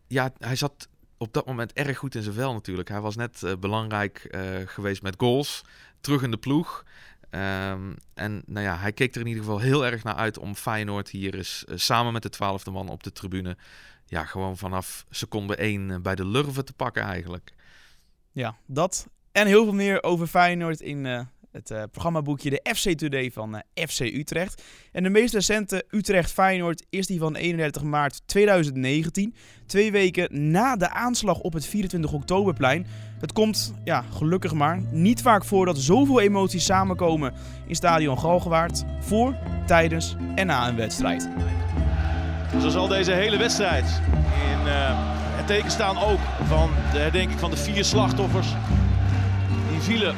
ja, 0.07 0.33
hij 0.39 0.56
zat 0.56 0.88
op 1.18 1.34
dat 1.34 1.46
moment 1.46 1.74
erg 1.74 1.98
goed 1.98 2.16
in 2.16 2.22
zijn 2.22 2.36
vel 2.36 2.54
natuurlijk. 2.54 2.90
Hij 2.90 3.02
was 3.02 3.16
net 3.16 3.42
uh, 3.42 3.54
belangrijk 3.60 4.28
uh, 4.32 4.42
geweest 4.66 5.02
met 5.02 5.16
goals, 5.18 5.64
terug 6.02 6.22
in 6.22 6.32
de 6.32 6.38
ploeg. 6.38 6.84
Um, 7.30 7.96
en 8.14 8.44
nou 8.46 8.66
ja, 8.66 8.78
hij 8.78 8.92
keek 8.92 9.16
er 9.16 9.22
in 9.22 9.28
ieder 9.28 9.44
geval 9.44 9.60
heel 9.60 9.86
erg 9.86 10.04
naar 10.04 10.16
uit 10.16 10.38
om 10.38 10.56
Feyenoord 10.56 11.10
hier 11.10 11.36
eens 11.36 11.66
uh, 11.68 11.78
samen 11.78 12.14
met 12.14 12.22
de 12.22 12.30
twaalfde 12.30 12.72
man 12.72 12.90
op 12.90 13.04
de 13.04 13.12
tribune... 13.12 13.58
ja, 14.06 14.26
gewoon 14.26 14.58
vanaf 14.58 15.06
seconde 15.10 15.56
één 15.56 16.02
bij 16.02 16.16
de 16.16 16.26
lurven 16.26 16.66
te 16.66 16.74
pakken 16.74 17.04
eigenlijk. 17.04 17.54
Ja, 18.32 18.58
dat 18.66 19.08
en 19.32 19.48
heel 19.48 19.64
veel 19.64 19.74
meer 19.74 20.04
over 20.04 20.28
Feyenoord 20.28 20.82
in 20.82 21.28
het 21.56 21.72
uh, 21.72 21.84
programmaboekje 21.92 22.50
de 22.50 22.75
FC 22.75 22.90
Today 22.90 23.31
van 23.31 23.56
uh, 23.56 23.88
FC 23.88 24.00
Utrecht. 24.00 24.63
En 24.92 25.04
de 25.04 25.10
meest 25.10 25.34
recente 25.34 25.86
Utrecht 25.90 26.31
Feyenoord 26.31 26.86
is 26.90 27.07
die 27.07 27.19
van 27.19 27.36
31 27.36 27.84
maart 27.84 28.22
2019. 28.25 29.36
Twee 29.66 29.92
weken 29.92 30.52
na 30.52 30.75
de 30.75 30.90
aanslag 30.90 31.40
op 31.40 31.54
het 31.54 31.66
24 31.66 32.13
oktoberplein. 32.13 32.88
Het 33.20 33.34
komt, 33.34 33.74
ja, 33.84 34.01
gelukkig 34.01 34.53
maar, 34.53 34.82
niet 34.91 35.22
vaak 35.22 35.46
voor 35.46 35.65
dat 35.65 35.77
zoveel 35.77 36.22
emoties 36.22 36.65
samenkomen 36.65 37.34
in 37.68 37.75
stadion 37.75 38.20
Galgenwaard. 38.20 38.84
Voor, 39.00 39.36
tijdens 39.65 40.15
en 40.36 40.48
na 40.48 40.68
een 40.68 40.75
wedstrijd. 40.75 41.30
Zo 42.62 42.70
zal 42.70 42.88
deze 42.88 43.12
hele 43.12 43.38
wedstrijd 43.38 44.01
in 44.51 44.68
uh, 44.68 45.13
het 45.36 45.48
teken 45.48 45.72
staan 45.72 45.98
ook 45.98 46.20
van 46.48 46.70
de 46.91 46.98
herdenking 47.00 47.39
van 47.39 47.50
de 47.50 47.58
vier 47.58 47.86
slachtoffers. 47.86 48.48
Die 49.72 49.82
vielen 49.82 50.15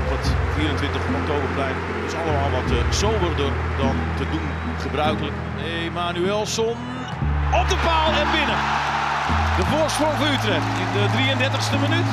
op 0.00 0.06
het 0.16 0.26
24 0.56 1.00
oktoberplein. 1.20 1.76
Dus 2.04 2.14
allemaal 2.20 2.50
wat 2.58 2.68
uh, 2.70 2.78
soberder 2.90 3.50
dan 3.82 3.96
te 4.16 4.24
doen 4.32 4.46
gebruikelijk. 4.80 5.36
Emanuelson 5.82 6.76
op 7.60 7.68
de 7.68 7.78
paal 7.86 8.10
en 8.22 8.28
binnen. 8.38 8.60
De 9.56 9.64
voorsprong 9.72 10.14
voor 10.18 10.26
Utrecht 10.26 10.66
in 10.82 10.90
de 10.96 11.04
33ste 11.16 11.80
minuut. 11.80 12.08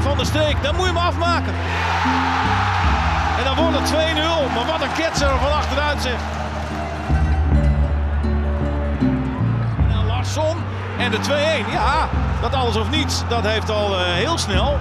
Van 0.00 0.16
der 0.16 0.26
Streek, 0.26 0.62
dan 0.62 0.74
moet 0.74 0.86
je 0.86 0.92
hem 0.92 1.02
afmaken. 1.10 1.54
En 3.38 3.44
dan 3.44 3.56
wordt 3.56 3.78
het 3.78 3.90
2-0. 3.90 4.54
Maar 4.54 4.66
wat 4.66 4.82
een 4.82 4.92
ketser 4.92 5.38
van 5.38 5.52
achteruit. 5.52 6.06
En 9.90 10.06
Larsson 10.06 10.56
en 10.98 11.10
de 11.10 11.18
2-1. 11.66 11.72
Ja, 11.72 12.08
dat 12.40 12.54
alles 12.54 12.76
of 12.76 12.90
niets, 12.90 13.22
dat 13.28 13.46
heeft 13.46 13.70
al 13.70 14.00
uh, 14.00 14.06
heel 14.06 14.38
snel. 14.38 14.78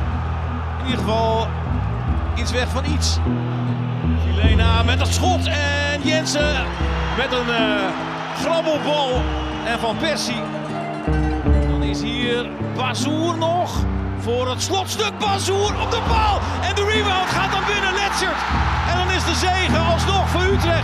In 0.80 0.86
ieder 0.86 1.00
geval 1.00 1.48
iets 2.36 2.52
weg 2.52 2.68
van 2.68 2.86
iets. 2.86 3.18
Filena 4.24 4.84
met 4.84 5.00
een 5.00 5.14
schot 5.14 5.46
en 5.46 6.02
Jensen 6.04 6.66
met 7.18 7.32
een 7.32 7.50
uh, 7.50 7.86
grabbelbal. 8.42 9.22
En 9.66 9.80
Van 9.80 9.98
Persie. 9.98 10.42
Dan 11.70 11.84
is 11.84 12.02
hier 12.02 12.50
Bazoer 12.76 13.38
nog 13.38 13.72
voor 14.20 14.50
het 14.50 14.62
slotstuk. 14.62 15.18
Bazoer 15.20 15.82
op 15.82 15.92
de 15.92 16.02
bal. 16.08 16.40
En 16.70 16.76
de 16.76 16.86
rebound 16.86 17.30
gaat 17.30 17.52
dan 17.52 17.64
binnen. 17.66 17.94
Letchert. 17.94 18.42
En 18.90 18.98
dan 18.98 19.12
is 19.12 19.24
de 19.24 19.36
zegen 19.36 19.86
alsnog 19.86 20.30
voor 20.30 20.42
Utrecht. 20.42 20.76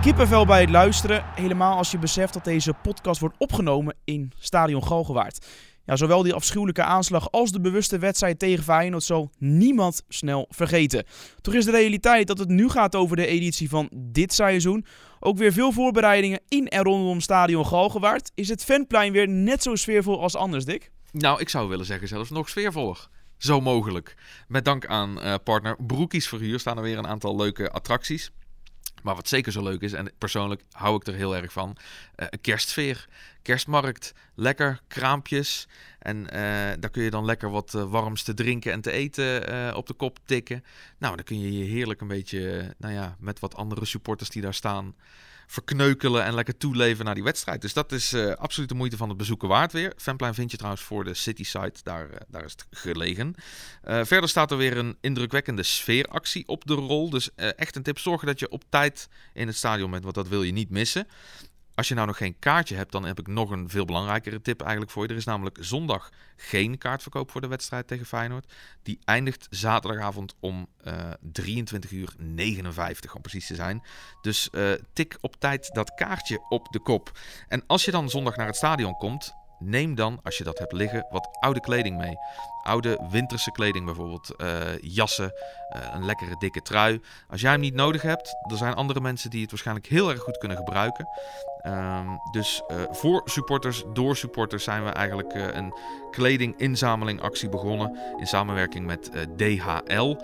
Kippenvel 0.00 0.46
bij 0.46 0.60
het 0.60 0.70
luisteren, 0.70 1.24
helemaal 1.34 1.76
als 1.76 1.90
je 1.90 1.98
beseft 1.98 2.32
dat 2.32 2.44
deze 2.44 2.74
podcast 2.82 3.20
wordt 3.20 3.36
opgenomen 3.38 3.94
in 4.04 4.32
Stadion 4.38 4.84
Galgenwaard. 4.84 5.46
Ja, 5.84 5.96
zowel 5.96 6.22
die 6.22 6.34
afschuwelijke 6.34 6.82
aanslag 6.82 7.30
als 7.30 7.52
de 7.52 7.60
bewuste 7.60 7.98
wedstrijd 7.98 8.38
tegen 8.38 8.64
Feyenoord 8.64 9.02
zal 9.02 9.30
niemand 9.38 10.02
snel 10.08 10.46
vergeten. 10.50 11.04
Toch 11.40 11.54
is 11.54 11.64
de 11.64 11.70
realiteit 11.70 12.26
dat 12.26 12.38
het 12.38 12.48
nu 12.48 12.68
gaat 12.68 12.94
over 12.94 13.16
de 13.16 13.26
editie 13.26 13.68
van 13.68 13.90
dit 13.94 14.32
seizoen. 14.32 14.84
Ook 15.18 15.38
weer 15.38 15.52
veel 15.52 15.72
voorbereidingen 15.72 16.40
in 16.48 16.68
en 16.68 16.82
rondom 16.82 17.20
Stadion 17.20 17.66
Galgenwaard. 17.66 18.30
Is 18.34 18.48
het 18.48 18.64
Fanplein 18.64 19.12
weer 19.12 19.28
net 19.28 19.62
zo 19.62 19.74
sfeervol 19.74 20.20
als 20.20 20.36
anders, 20.36 20.64
Dick? 20.64 20.90
Nou, 21.12 21.40
ik 21.40 21.48
zou 21.48 21.68
willen 21.68 21.86
zeggen 21.86 22.08
zelfs 22.08 22.30
nog 22.30 22.48
sfeervoller. 22.48 23.08
Zo 23.36 23.60
mogelijk. 23.60 24.16
Met 24.48 24.64
dank 24.64 24.86
aan 24.86 25.18
uh, 25.18 25.34
partner 25.44 25.76
Broekies 25.86 26.28
Verhuur 26.28 26.60
staan 26.60 26.76
er 26.76 26.82
weer 26.82 26.98
een 26.98 27.06
aantal 27.06 27.36
leuke 27.36 27.70
attracties. 27.70 28.30
Maar 29.02 29.14
wat 29.14 29.28
zeker 29.28 29.52
zo 29.52 29.62
leuk 29.62 29.80
is, 29.80 29.92
en 29.92 30.12
persoonlijk 30.18 30.62
hou 30.72 30.96
ik 30.96 31.06
er 31.06 31.14
heel 31.14 31.36
erg 31.36 31.52
van, 31.52 31.76
uh, 32.16 32.26
kerstsfeer. 32.40 33.08
Kerstmarkt, 33.42 34.14
lekker, 34.34 34.80
kraampjes. 34.88 35.68
En 35.98 36.16
uh, 36.16 36.30
daar 36.78 36.90
kun 36.90 37.02
je 37.02 37.10
dan 37.10 37.24
lekker 37.24 37.50
wat 37.50 37.74
uh, 37.74 37.90
warms 37.90 38.22
te 38.22 38.34
drinken 38.34 38.72
en 38.72 38.80
te 38.80 38.90
eten 38.90 39.76
op 39.76 39.86
de 39.86 39.94
kop 39.94 40.18
tikken. 40.24 40.64
Nou, 40.98 41.16
dan 41.16 41.24
kun 41.24 41.40
je 41.40 41.58
je 41.58 41.64
heerlijk 41.64 42.00
een 42.00 42.08
beetje, 42.08 42.74
nou 42.78 42.94
ja, 42.94 43.16
met 43.18 43.40
wat 43.40 43.56
andere 43.56 43.84
supporters 43.84 44.30
die 44.30 44.42
daar 44.42 44.54
staan, 44.54 44.94
verkneukelen 45.50 46.24
en 46.24 46.34
lekker 46.34 46.56
toeleven 46.56 47.04
naar 47.04 47.14
die 47.14 47.24
wedstrijd. 47.24 47.60
Dus 47.60 47.72
dat 47.72 47.92
is 47.92 48.12
uh, 48.12 48.32
absoluut 48.32 48.68
de 48.68 48.74
moeite 48.74 48.96
van 48.96 49.08
het 49.08 49.18
bezoeken 49.18 49.48
waard 49.48 49.72
weer. 49.72 49.92
Fanplein 49.96 50.34
vind 50.34 50.50
je 50.50 50.56
trouwens 50.56 50.82
voor 50.82 51.04
de 51.04 51.14
City 51.14 51.44
Site, 51.44 51.80
daar, 51.82 52.10
uh, 52.10 52.16
daar 52.28 52.44
is 52.44 52.52
het 52.52 52.66
gelegen. 52.70 53.34
Uh, 53.84 54.04
verder 54.04 54.28
staat 54.28 54.50
er 54.50 54.56
weer 54.56 54.76
een 54.76 54.96
indrukwekkende 55.00 55.62
sfeeractie 55.62 56.48
op 56.48 56.66
de 56.66 56.74
rol. 56.74 57.10
Dus 57.10 57.34
echt 57.34 57.76
een 57.76 57.82
tip, 57.82 57.98
zorg 57.98 58.24
dat 58.24 58.38
je 58.38 58.48
op 58.48 58.62
tijd 58.68 59.08
in 59.34 59.46
het 59.46 59.56
stadion 59.56 59.90
bent, 59.90 60.02
want 60.02 60.14
dat 60.14 60.28
wil 60.28 60.42
je 60.42 60.52
niet 60.52 60.70
missen. 60.70 61.06
Als 61.80 61.88
je 61.88 61.94
nou 61.94 62.06
nog 62.06 62.16
geen 62.16 62.38
kaartje 62.38 62.76
hebt, 62.76 62.92
dan 62.92 63.04
heb 63.04 63.18
ik 63.18 63.26
nog 63.26 63.50
een 63.50 63.68
veel 63.68 63.84
belangrijkere 63.84 64.40
tip 64.40 64.60
eigenlijk 64.60 64.90
voor 64.90 65.02
je. 65.02 65.08
Er 65.08 65.16
is 65.16 65.24
namelijk 65.24 65.56
zondag 65.60 66.10
geen 66.36 66.78
kaartverkoop 66.78 67.30
voor 67.30 67.40
de 67.40 67.46
wedstrijd 67.46 67.86
tegen 67.86 68.06
Feyenoord. 68.06 68.52
Die 68.82 68.98
eindigt 69.04 69.46
zaterdagavond 69.50 70.34
om 70.40 70.66
uh, 70.86 70.94
23 71.20 71.90
uur 71.90 72.14
59 72.18 73.14
om 73.14 73.20
precies 73.20 73.46
te 73.46 73.54
zijn. 73.54 73.82
Dus 74.22 74.48
uh, 74.52 74.72
tik 74.92 75.18
op 75.20 75.36
tijd 75.38 75.70
dat 75.72 75.94
kaartje 75.94 76.40
op 76.48 76.72
de 76.72 76.80
kop. 76.80 77.18
En 77.48 77.62
als 77.66 77.84
je 77.84 77.90
dan 77.90 78.10
zondag 78.10 78.36
naar 78.36 78.46
het 78.46 78.56
stadion 78.56 78.94
komt, 78.94 79.34
neem 79.58 79.94
dan, 79.94 80.20
als 80.22 80.38
je 80.38 80.44
dat 80.44 80.58
hebt 80.58 80.72
liggen, 80.72 81.06
wat 81.10 81.28
oude 81.40 81.60
kleding 81.60 81.96
mee. 81.96 82.14
Oude 82.62 83.06
winterse 83.10 83.50
kleding 83.50 83.84
bijvoorbeeld, 83.84 84.34
uh, 84.36 84.78
jassen, 84.80 85.32
uh, 85.76 85.94
een 85.94 86.04
lekkere 86.04 86.36
dikke 86.38 86.62
trui. 86.62 87.00
Als 87.28 87.40
jij 87.40 87.50
hem 87.50 87.60
niet 87.60 87.74
nodig 87.74 88.02
hebt, 88.02 88.36
er 88.50 88.56
zijn 88.56 88.74
andere 88.74 89.00
mensen 89.00 89.30
die 89.30 89.40
het 89.40 89.50
waarschijnlijk 89.50 89.86
heel 89.86 90.10
erg 90.10 90.20
goed 90.20 90.38
kunnen 90.38 90.56
gebruiken. 90.56 91.08
Um, 91.66 92.18
dus 92.30 92.62
uh, 92.70 92.76
voor 92.90 93.22
supporters, 93.24 93.84
door 93.92 94.16
supporters 94.16 94.64
zijn 94.64 94.84
we 94.84 94.90
eigenlijk 94.90 95.34
een 95.34 95.74
kledinginzameling 96.10 97.20
actie 97.20 97.48
begonnen 97.48 97.98
in 98.18 98.26
samenwerking 98.26 98.86
met 98.86 99.10
DHL. 99.36 100.16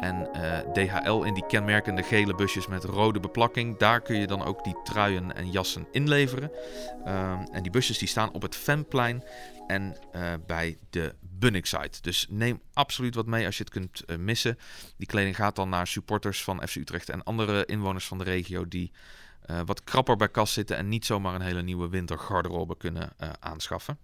En 0.00 0.28
DHL 0.72 1.22
in 1.22 1.34
die 1.34 1.46
kenmerkende 1.46 2.02
gele 2.02 2.34
busjes 2.34 2.66
met 2.66 2.84
rode 2.84 3.20
beplakking, 3.20 3.78
daar 3.78 4.00
kun 4.00 4.20
je 4.20 4.26
dan 4.26 4.44
ook 4.44 4.64
die 4.64 4.76
truien 4.82 5.36
en 5.36 5.50
jassen 5.50 5.86
inleveren. 5.90 6.50
Um, 7.06 7.46
en 7.52 7.62
die 7.62 7.70
busjes 7.70 7.98
die 7.98 8.08
staan 8.08 8.32
op 8.32 8.42
het 8.42 8.56
Fanplein 8.56 9.22
en 9.66 9.96
uh, 10.12 10.32
bij 10.46 10.78
de 10.90 11.14
Bunnik 11.20 11.66
site. 11.66 12.00
Dus 12.00 12.26
neem 12.30 12.60
absoluut 12.72 13.14
wat 13.14 13.26
mee 13.26 13.46
als 13.46 13.56
je 13.56 13.64
het 13.64 13.72
kunt 13.72 14.02
uh, 14.06 14.16
missen. 14.16 14.58
Die 14.96 15.06
kleding 15.06 15.36
gaat 15.36 15.56
dan 15.56 15.68
naar 15.68 15.86
supporters 15.86 16.44
van 16.44 16.68
FC 16.68 16.74
Utrecht 16.74 17.08
en 17.08 17.22
andere 17.22 17.64
inwoners 17.64 18.06
van 18.06 18.18
de 18.18 18.24
regio 18.24 18.68
die 18.68 18.92
uh, 19.46 19.60
wat 19.64 19.84
krapper 19.84 20.16
bij 20.16 20.28
kas 20.28 20.52
zitten 20.52 20.76
en 20.76 20.88
niet 20.88 21.06
zomaar 21.06 21.34
een 21.34 21.40
hele 21.40 21.62
nieuwe 21.62 21.88
wintergarderobe 21.88 22.76
kunnen 22.76 23.12
aanschaffen. 23.40 23.98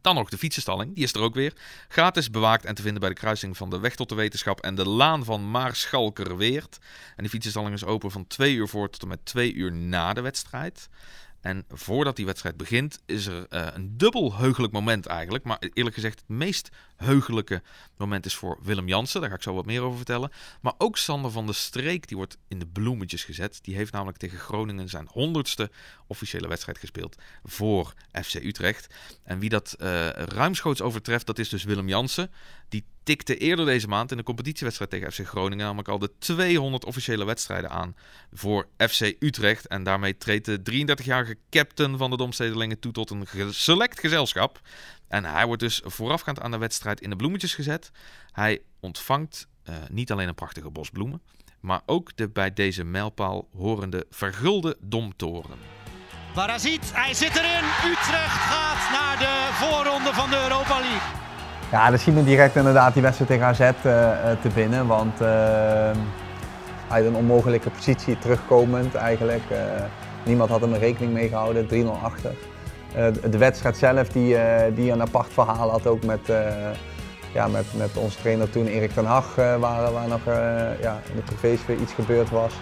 Dan 0.00 0.14
nog 0.14 0.28
de 0.28 0.38
fietsenstalling, 0.38 0.94
die 0.94 1.04
is 1.04 1.14
er 1.14 1.20
ook 1.20 1.34
weer. 1.34 1.52
Gratis 1.88 2.30
bewaakt 2.30 2.64
en 2.64 2.74
te 2.74 2.82
vinden 2.82 3.00
bij 3.00 3.08
de 3.08 3.14
kruising 3.14 3.56
van 3.56 3.70
de 3.70 3.78
Weg 3.78 3.94
tot 3.94 4.08
de 4.08 4.14
Wetenschap 4.14 4.60
en 4.60 4.74
de 4.74 4.88
Laan 4.88 5.24
van 5.24 5.50
Maarschalkerweert. 5.50 6.78
En 7.16 7.22
die 7.22 7.28
fietsenstalling 7.28 7.74
is 7.74 7.84
open 7.84 8.10
van 8.10 8.26
2 8.26 8.54
uur 8.54 8.68
voor 8.68 8.90
tot 8.90 9.02
en 9.02 9.08
met 9.08 9.24
2 9.24 9.52
uur 9.52 9.72
na 9.72 10.12
de 10.12 10.20
wedstrijd. 10.20 10.88
En 11.40 11.64
voordat 11.68 12.16
die 12.16 12.26
wedstrijd 12.26 12.56
begint, 12.56 13.00
is 13.06 13.26
er 13.26 13.46
uh, 13.50 13.66
een 13.72 13.96
dubbel 13.96 14.36
heugelijk 14.36 14.72
moment 14.72 15.06
eigenlijk. 15.06 15.44
Maar 15.44 15.58
eerlijk 15.72 15.94
gezegd, 15.94 16.18
het 16.18 16.28
meest 16.28 16.68
heugelijke 16.96 17.62
moment 17.96 18.26
is 18.26 18.34
voor 18.34 18.58
Willem 18.62 18.88
Jansen. 18.88 19.20
Daar 19.20 19.30
ga 19.30 19.36
ik 19.36 19.42
zo 19.42 19.54
wat 19.54 19.66
meer 19.66 19.82
over 19.82 19.96
vertellen. 19.96 20.30
Maar 20.60 20.74
ook 20.78 20.96
Sander 20.96 21.30
van 21.30 21.46
der 21.46 21.54
Streek, 21.54 22.08
die 22.08 22.16
wordt 22.16 22.38
in 22.48 22.58
de 22.58 22.66
bloemetjes 22.66 23.24
gezet. 23.24 23.58
Die 23.62 23.76
heeft 23.76 23.92
namelijk 23.92 24.18
tegen 24.18 24.38
Groningen 24.38 24.88
zijn 24.88 25.08
honderdste 25.10 25.70
officiële 26.06 26.48
wedstrijd 26.48 26.78
gespeeld 26.78 27.16
voor 27.44 27.94
FC 28.22 28.34
Utrecht. 28.34 28.94
En 29.22 29.38
wie 29.38 29.48
dat 29.48 29.76
uh, 29.78 30.08
ruimschoots 30.08 30.82
overtreft, 30.82 31.26
dat 31.26 31.38
is 31.38 31.48
dus 31.48 31.64
Willem 31.64 31.88
Jansen. 31.88 32.30
Die 32.68 32.84
tikte 33.10 33.36
eerder 33.36 33.64
deze 33.64 33.88
maand 33.88 34.10
in 34.10 34.16
de 34.16 34.22
competitiewedstrijd 34.22 34.90
tegen 34.90 35.12
FC 35.12 35.26
Groningen 35.28 35.64
namelijk 35.64 35.88
al 35.88 35.98
de 35.98 36.10
200 36.18 36.84
officiële 36.84 37.24
wedstrijden 37.24 37.70
aan 37.70 37.96
voor 38.32 38.68
FC 38.76 39.00
Utrecht. 39.18 39.66
En 39.66 39.82
daarmee 39.82 40.16
treedt 40.16 40.44
de 40.44 40.86
33-jarige 40.86 41.36
captain 41.50 41.98
van 41.98 42.10
de 42.10 42.16
Domstedelingen 42.16 42.78
toe 42.78 42.92
tot 42.92 43.10
een 43.10 43.26
select 43.50 44.00
gezelschap. 44.00 44.60
En 45.08 45.24
hij 45.24 45.46
wordt 45.46 45.62
dus 45.62 45.80
voorafgaand 45.84 46.40
aan 46.40 46.50
de 46.50 46.58
wedstrijd 46.58 47.00
in 47.00 47.10
de 47.10 47.16
bloemetjes 47.16 47.54
gezet. 47.54 47.90
Hij 48.32 48.62
ontvangt 48.80 49.46
uh, 49.68 49.74
niet 49.88 50.12
alleen 50.12 50.28
een 50.28 50.34
prachtige 50.34 50.70
bos 50.70 50.90
bloemen, 50.90 51.22
maar 51.60 51.80
ook 51.86 52.16
de 52.16 52.28
bij 52.28 52.52
deze 52.52 52.84
mijlpaal 52.84 53.48
horende 53.52 54.06
vergulde 54.10 54.76
domtoren. 54.80 55.58
Parazit, 56.34 56.94
hij 56.94 57.14
zit 57.14 57.36
erin. 57.36 57.90
Utrecht 57.90 58.40
gaat 58.50 58.90
naar 58.90 59.18
de 59.18 59.48
voorronde 59.52 60.14
van 60.14 60.30
de 60.30 60.36
Europa 60.36 60.80
League. 60.80 61.29
Ja, 61.70 61.90
dan 61.90 61.98
zien 61.98 62.14
we 62.14 62.24
direct 62.24 62.56
inderdaad 62.56 62.92
die 62.92 63.02
wedstrijd 63.02 63.30
tegen 63.30 63.46
AZ 63.46 63.60
uh, 63.60 63.72
te 64.40 64.48
winnen. 64.54 64.86
Want 64.86 65.20
uh, 65.20 65.28
uit 66.88 67.06
een 67.06 67.14
onmogelijke 67.14 67.70
positie 67.70 68.18
terugkomend 68.18 68.94
eigenlijk. 68.94 69.42
Uh, 69.52 69.58
niemand 70.24 70.50
had 70.50 70.62
er 70.62 70.78
rekening 70.78 71.12
mee 71.12 71.28
gehouden, 71.28 71.68
3-0 71.68 71.86
achter. 72.02 72.34
de 73.30 73.38
wedstrijd 73.38 73.76
zelf 73.76 74.08
die, 74.08 74.36
die 74.74 74.92
een 74.92 75.00
apart 75.00 75.32
verhaal 75.32 75.70
had 75.70 75.86
ook 75.86 76.04
met, 76.04 76.32
ja, 77.32 77.46
met, 77.46 77.66
met 77.76 77.96
onze 77.96 78.18
trainer 78.20 78.50
toen 78.50 78.66
Erik 78.66 78.90
ten 78.90 79.04
Hag. 79.04 79.34
waar, 79.34 79.92
waar 79.92 80.08
nog 80.08 80.24
ja, 80.80 81.00
in 81.10 81.16
de 81.16 81.22
privésfeer 81.22 81.76
iets 81.76 81.92
gebeurd 81.92 82.30
was. 82.30 82.52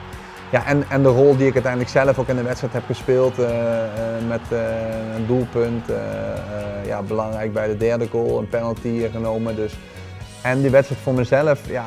Ja, 0.51 0.67
en, 0.67 0.85
en 0.91 1.03
de 1.03 1.09
rol 1.09 1.37
die 1.37 1.47
ik 1.47 1.53
uiteindelijk 1.53 1.93
zelf 1.93 2.19
ook 2.19 2.29
in 2.29 2.37
de 2.37 2.43
wedstrijd 2.43 2.73
heb 2.73 2.85
gespeeld 2.87 3.39
uh, 3.39 3.49
uh, 3.49 4.29
met 4.29 4.41
uh, 4.53 4.59
een 5.15 5.27
doelpunt. 5.27 5.87
ja, 6.87 7.03
belangrijk 7.03 7.53
bij 7.53 7.67
de 7.67 7.77
derde 7.77 8.09
goal, 8.09 8.39
een 8.39 8.49
penalty 8.49 9.09
genomen. 9.13 9.57
Dus. 9.57 9.75
En 10.43 10.61
die 10.61 10.71
wedstrijd 10.71 11.03
voor 11.03 11.15
mezelf, 11.15 11.69
ja, 11.71 11.87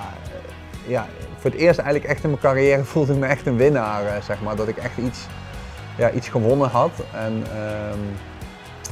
ja, 0.87 1.05
voor 1.37 1.51
het 1.51 1.59
eerst 1.59 1.79
eigenlijk 1.79 2.11
echt 2.11 2.23
in 2.23 2.29
mijn 2.29 2.41
carrière 2.41 2.83
voelde 2.93 3.13
ik 3.13 3.19
me 3.19 3.25
echt 3.25 3.45
een 3.45 3.57
winnaar. 3.57 4.23
zeg 4.23 4.41
maar. 4.41 4.55
Dat 4.55 4.67
ik 4.67 4.77
echt 4.77 4.97
iets, 4.97 5.25
ja, 5.97 6.11
iets 6.11 6.29
gewonnen 6.29 6.69
had. 6.69 6.91
En, 7.13 7.43
ehm, 7.53 7.99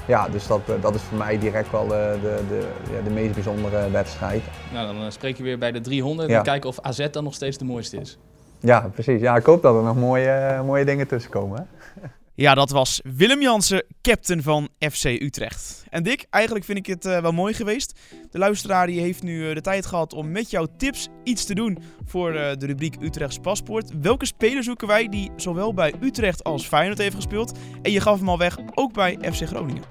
ja, 0.07 0.29
dus 0.29 0.47
dat, 0.47 0.61
dat 0.81 0.95
is 0.95 1.01
voor 1.01 1.17
mij 1.17 1.37
direct 1.37 1.71
wel 1.71 1.87
de, 1.87 2.17
de, 2.21 2.39
de, 2.49 2.67
ja, 2.93 3.01
de 3.03 3.09
meest 3.09 3.33
bijzondere 3.33 3.91
wedstrijd. 3.91 4.41
Nou, 4.73 4.97
dan 4.97 5.11
spreek 5.11 5.37
je 5.37 5.43
weer 5.43 5.57
bij 5.57 5.71
de 5.71 5.81
300 5.81 6.29
ja. 6.29 6.37
en 6.37 6.43
kijken 6.43 6.69
of 6.69 6.79
AZ 6.81 7.07
dan 7.11 7.23
nog 7.23 7.33
steeds 7.33 7.57
de 7.57 7.65
mooiste 7.65 7.97
is. 7.97 8.17
Ja, 8.59 8.89
precies. 8.93 9.21
Ja, 9.21 9.35
ik 9.35 9.45
hoop 9.45 9.61
dat 9.61 9.75
er 9.75 9.83
nog 9.83 9.95
mooie, 9.95 10.61
mooie 10.65 10.85
dingen 10.85 11.07
tussen 11.07 11.31
komen. 11.31 11.67
Ja, 12.39 12.55
dat 12.55 12.69
was 12.69 13.01
Willem 13.03 13.41
Jansen, 13.41 13.85
captain 14.01 14.43
van 14.43 14.69
FC 14.79 15.05
Utrecht. 15.05 15.85
En 15.89 16.03
Dick, 16.03 16.25
eigenlijk 16.29 16.65
vind 16.65 16.77
ik 16.77 16.85
het 16.85 17.05
uh, 17.05 17.21
wel 17.21 17.31
mooi 17.31 17.53
geweest. 17.53 17.99
De 18.31 18.37
luisteraar 18.37 18.87
die 18.87 18.99
heeft 18.99 19.23
nu 19.23 19.47
uh, 19.47 19.55
de 19.55 19.61
tijd 19.61 19.85
gehad 19.85 20.13
om 20.13 20.31
met 20.31 20.49
jouw 20.49 20.67
tips 20.77 21.07
iets 21.23 21.45
te 21.45 21.55
doen 21.55 21.77
voor 22.05 22.33
uh, 22.33 22.51
de 22.57 22.65
rubriek 22.65 22.95
Utrechts 23.01 23.39
Paspoort. 23.39 23.91
Welke 24.01 24.25
spelers 24.25 24.65
zoeken 24.65 24.87
wij 24.87 25.09
die 25.09 25.31
zowel 25.35 25.73
bij 25.73 25.93
Utrecht 26.01 26.43
als 26.43 26.67
Feyenoord 26.67 26.97
heeft 26.97 27.15
gespeeld? 27.15 27.57
En 27.81 27.91
je 27.91 28.01
gaf 28.01 28.19
hem 28.19 28.29
al 28.29 28.37
weg, 28.37 28.57
ook 28.73 28.93
bij 28.93 29.17
FC 29.31 29.47
Groningen. 29.47 29.83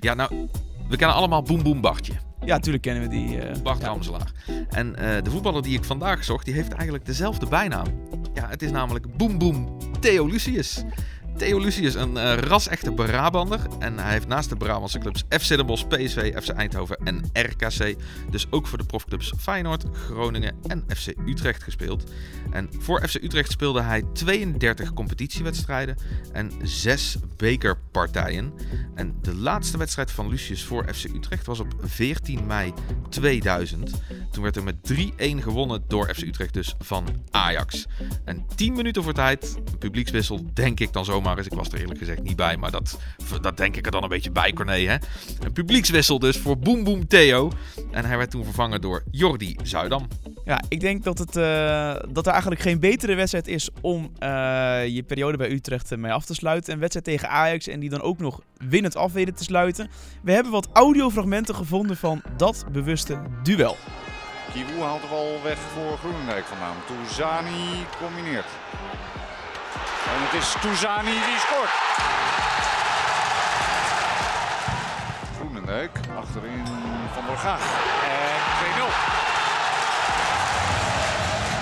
Ja, 0.00 0.14
nou, 0.14 0.48
we 0.88 0.96
kennen 0.96 1.16
allemaal 1.16 1.42
Boem 1.42 1.62
Boem 1.62 1.80
Bartje. 1.80 2.12
Ja, 2.46 2.54
natuurlijk 2.54 2.82
kennen 2.82 3.02
we 3.02 3.08
die. 3.08 3.36
Uh, 3.36 3.62
Bart 3.62 3.80
ja. 3.80 3.86
Ramselaar. 3.86 4.32
En 4.70 4.88
uh, 4.88 4.94
de 5.22 5.30
voetballer 5.30 5.62
die 5.62 5.78
ik 5.78 5.84
vandaag 5.84 6.24
zocht, 6.24 6.44
die 6.44 6.54
heeft 6.54 6.72
eigenlijk 6.72 7.06
dezelfde 7.06 7.46
bijnaam. 7.46 7.86
Ja, 8.34 8.48
het 8.48 8.62
is 8.62 8.70
namelijk 8.70 9.16
Boem 9.16 9.38
Boem 9.38 9.78
Theo 10.00 10.26
Lucius. 10.26 10.84
Theo 11.36 11.58
Lucius, 11.58 11.94
een 11.94 12.14
uh, 12.14 12.34
ras-echte 12.34 12.92
Brabander. 12.92 13.60
En 13.78 13.98
hij 13.98 14.12
heeft 14.12 14.26
naast 14.26 14.48
de 14.48 14.56
Brabantse 14.56 14.98
clubs 14.98 15.24
FC 15.28 15.48
Den 15.48 15.66
Bosch, 15.66 15.86
PSV, 15.86 16.42
FC 16.42 16.48
Eindhoven 16.48 16.96
en 17.04 17.30
RKC... 17.32 17.96
dus 18.30 18.46
ook 18.50 18.66
voor 18.66 18.78
de 18.78 18.84
profclubs 18.84 19.32
Feyenoord, 19.38 19.84
Groningen 19.92 20.54
en 20.66 20.84
FC 20.96 21.06
Utrecht 21.26 21.62
gespeeld. 21.62 22.04
En 22.50 22.68
voor 22.78 23.08
FC 23.08 23.14
Utrecht 23.14 23.50
speelde 23.50 23.82
hij 23.82 24.02
32 24.12 24.92
competitiewedstrijden 24.92 25.96
en 26.32 26.52
6 26.62 27.16
bekerpartijen. 27.36 28.52
En 28.94 29.14
de 29.22 29.34
laatste 29.34 29.78
wedstrijd 29.78 30.10
van 30.10 30.28
Lucius 30.28 30.64
voor 30.64 30.94
FC 30.94 31.04
Utrecht 31.04 31.46
was 31.46 31.60
op 31.60 31.74
14 31.80 32.46
mei 32.46 32.72
2000. 33.08 33.90
Toen 34.30 34.42
werd 34.42 34.56
er 34.56 34.64
met 34.64 34.76
3-1 34.92 34.96
gewonnen 35.18 35.82
door 35.88 36.14
FC 36.14 36.22
Utrecht 36.22 36.54
dus 36.54 36.74
van 36.78 37.06
Ajax. 37.30 37.86
En 38.24 38.46
10 38.54 38.72
minuten 38.72 39.02
voor 39.02 39.12
tijd, 39.12 39.58
publiekswissel, 39.78 40.40
denk 40.54 40.80
ik 40.80 40.92
dan 40.92 41.04
zomaar 41.04 41.25
eens. 41.34 41.46
Ik 41.46 41.52
was 41.52 41.68
er 41.68 41.80
eerlijk 41.80 41.98
gezegd 41.98 42.22
niet 42.22 42.36
bij, 42.36 42.56
maar 42.56 42.70
dat, 42.70 42.98
dat 43.40 43.56
denk 43.56 43.76
ik 43.76 43.86
er 43.86 43.92
dan 43.92 44.02
een 44.02 44.08
beetje 44.08 44.30
bij, 44.30 44.52
Corné. 44.52 44.78
Hè? 44.78 44.96
Een 45.40 45.52
publiekswissel 45.52 46.18
dus 46.18 46.38
voor 46.38 46.58
Boom 46.58 46.84
Boom 46.84 47.06
Theo. 47.06 47.50
En 47.90 48.04
hij 48.04 48.16
werd 48.16 48.30
toen 48.30 48.44
vervangen 48.44 48.80
door 48.80 49.02
Jordi 49.10 49.56
Zuidam. 49.62 50.08
Ja, 50.44 50.60
ik 50.68 50.80
denk 50.80 51.04
dat, 51.04 51.18
het, 51.18 51.36
uh, 51.36 51.94
dat 52.08 52.26
er 52.26 52.32
eigenlijk 52.32 52.60
geen 52.60 52.80
betere 52.80 53.14
wedstrijd 53.14 53.48
is 53.48 53.68
om 53.80 54.02
uh, 54.02 54.86
je 54.86 55.04
periode 55.06 55.36
bij 55.36 55.50
Utrecht 55.50 55.96
mee 55.96 56.12
af 56.12 56.24
te 56.24 56.34
sluiten. 56.34 56.72
Een 56.72 56.78
wedstrijd 56.78 57.06
tegen 57.06 57.28
Ajax 57.28 57.66
en 57.66 57.80
die 57.80 57.90
dan 57.90 58.02
ook 58.02 58.18
nog 58.18 58.40
winnend 58.56 58.96
af 58.96 59.12
weten 59.12 59.34
te 59.34 59.44
sluiten. 59.44 59.88
We 60.22 60.32
hebben 60.32 60.52
wat 60.52 60.68
audiofragmenten 60.72 61.54
gevonden 61.54 61.96
van 61.96 62.22
dat 62.36 62.64
bewuste 62.72 63.22
duel. 63.42 63.76
Kiwu 64.52 64.80
haalt 64.80 65.02
de 65.02 65.08
bal 65.08 65.42
weg 65.42 65.58
voor 65.58 65.98
Groenendijk 65.98 66.44
vandaan. 66.44 66.76
Touzani 66.86 67.86
combineert. 68.00 68.46
En 70.14 70.20
het 70.26 70.42
is 70.42 70.54
Touzani 70.60 71.12
die 71.28 71.38
scoort. 71.46 71.74
Groenendijk 75.36 75.98
achterin 76.16 76.64
van 77.14 77.24
der 77.26 77.36
Gaag. 77.36 77.64
En 78.04 78.40
2-0. 78.70 79.26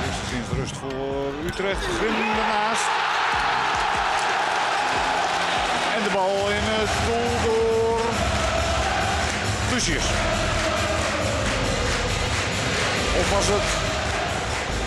Eerste 0.04 0.26
sinds 0.30 0.48
rust 0.58 0.76
voor 0.76 1.46
Utrecht. 1.46 1.84
Grim 1.98 2.14
ernaast. 2.42 2.86
En 5.96 6.02
de 6.02 6.10
bal 6.12 6.36
in 6.58 6.64
het 6.74 6.92
doel 7.06 7.34
door 7.46 8.00
Lucius. 9.72 10.06
Of 13.20 13.30
was 13.30 13.46
het 13.46 13.68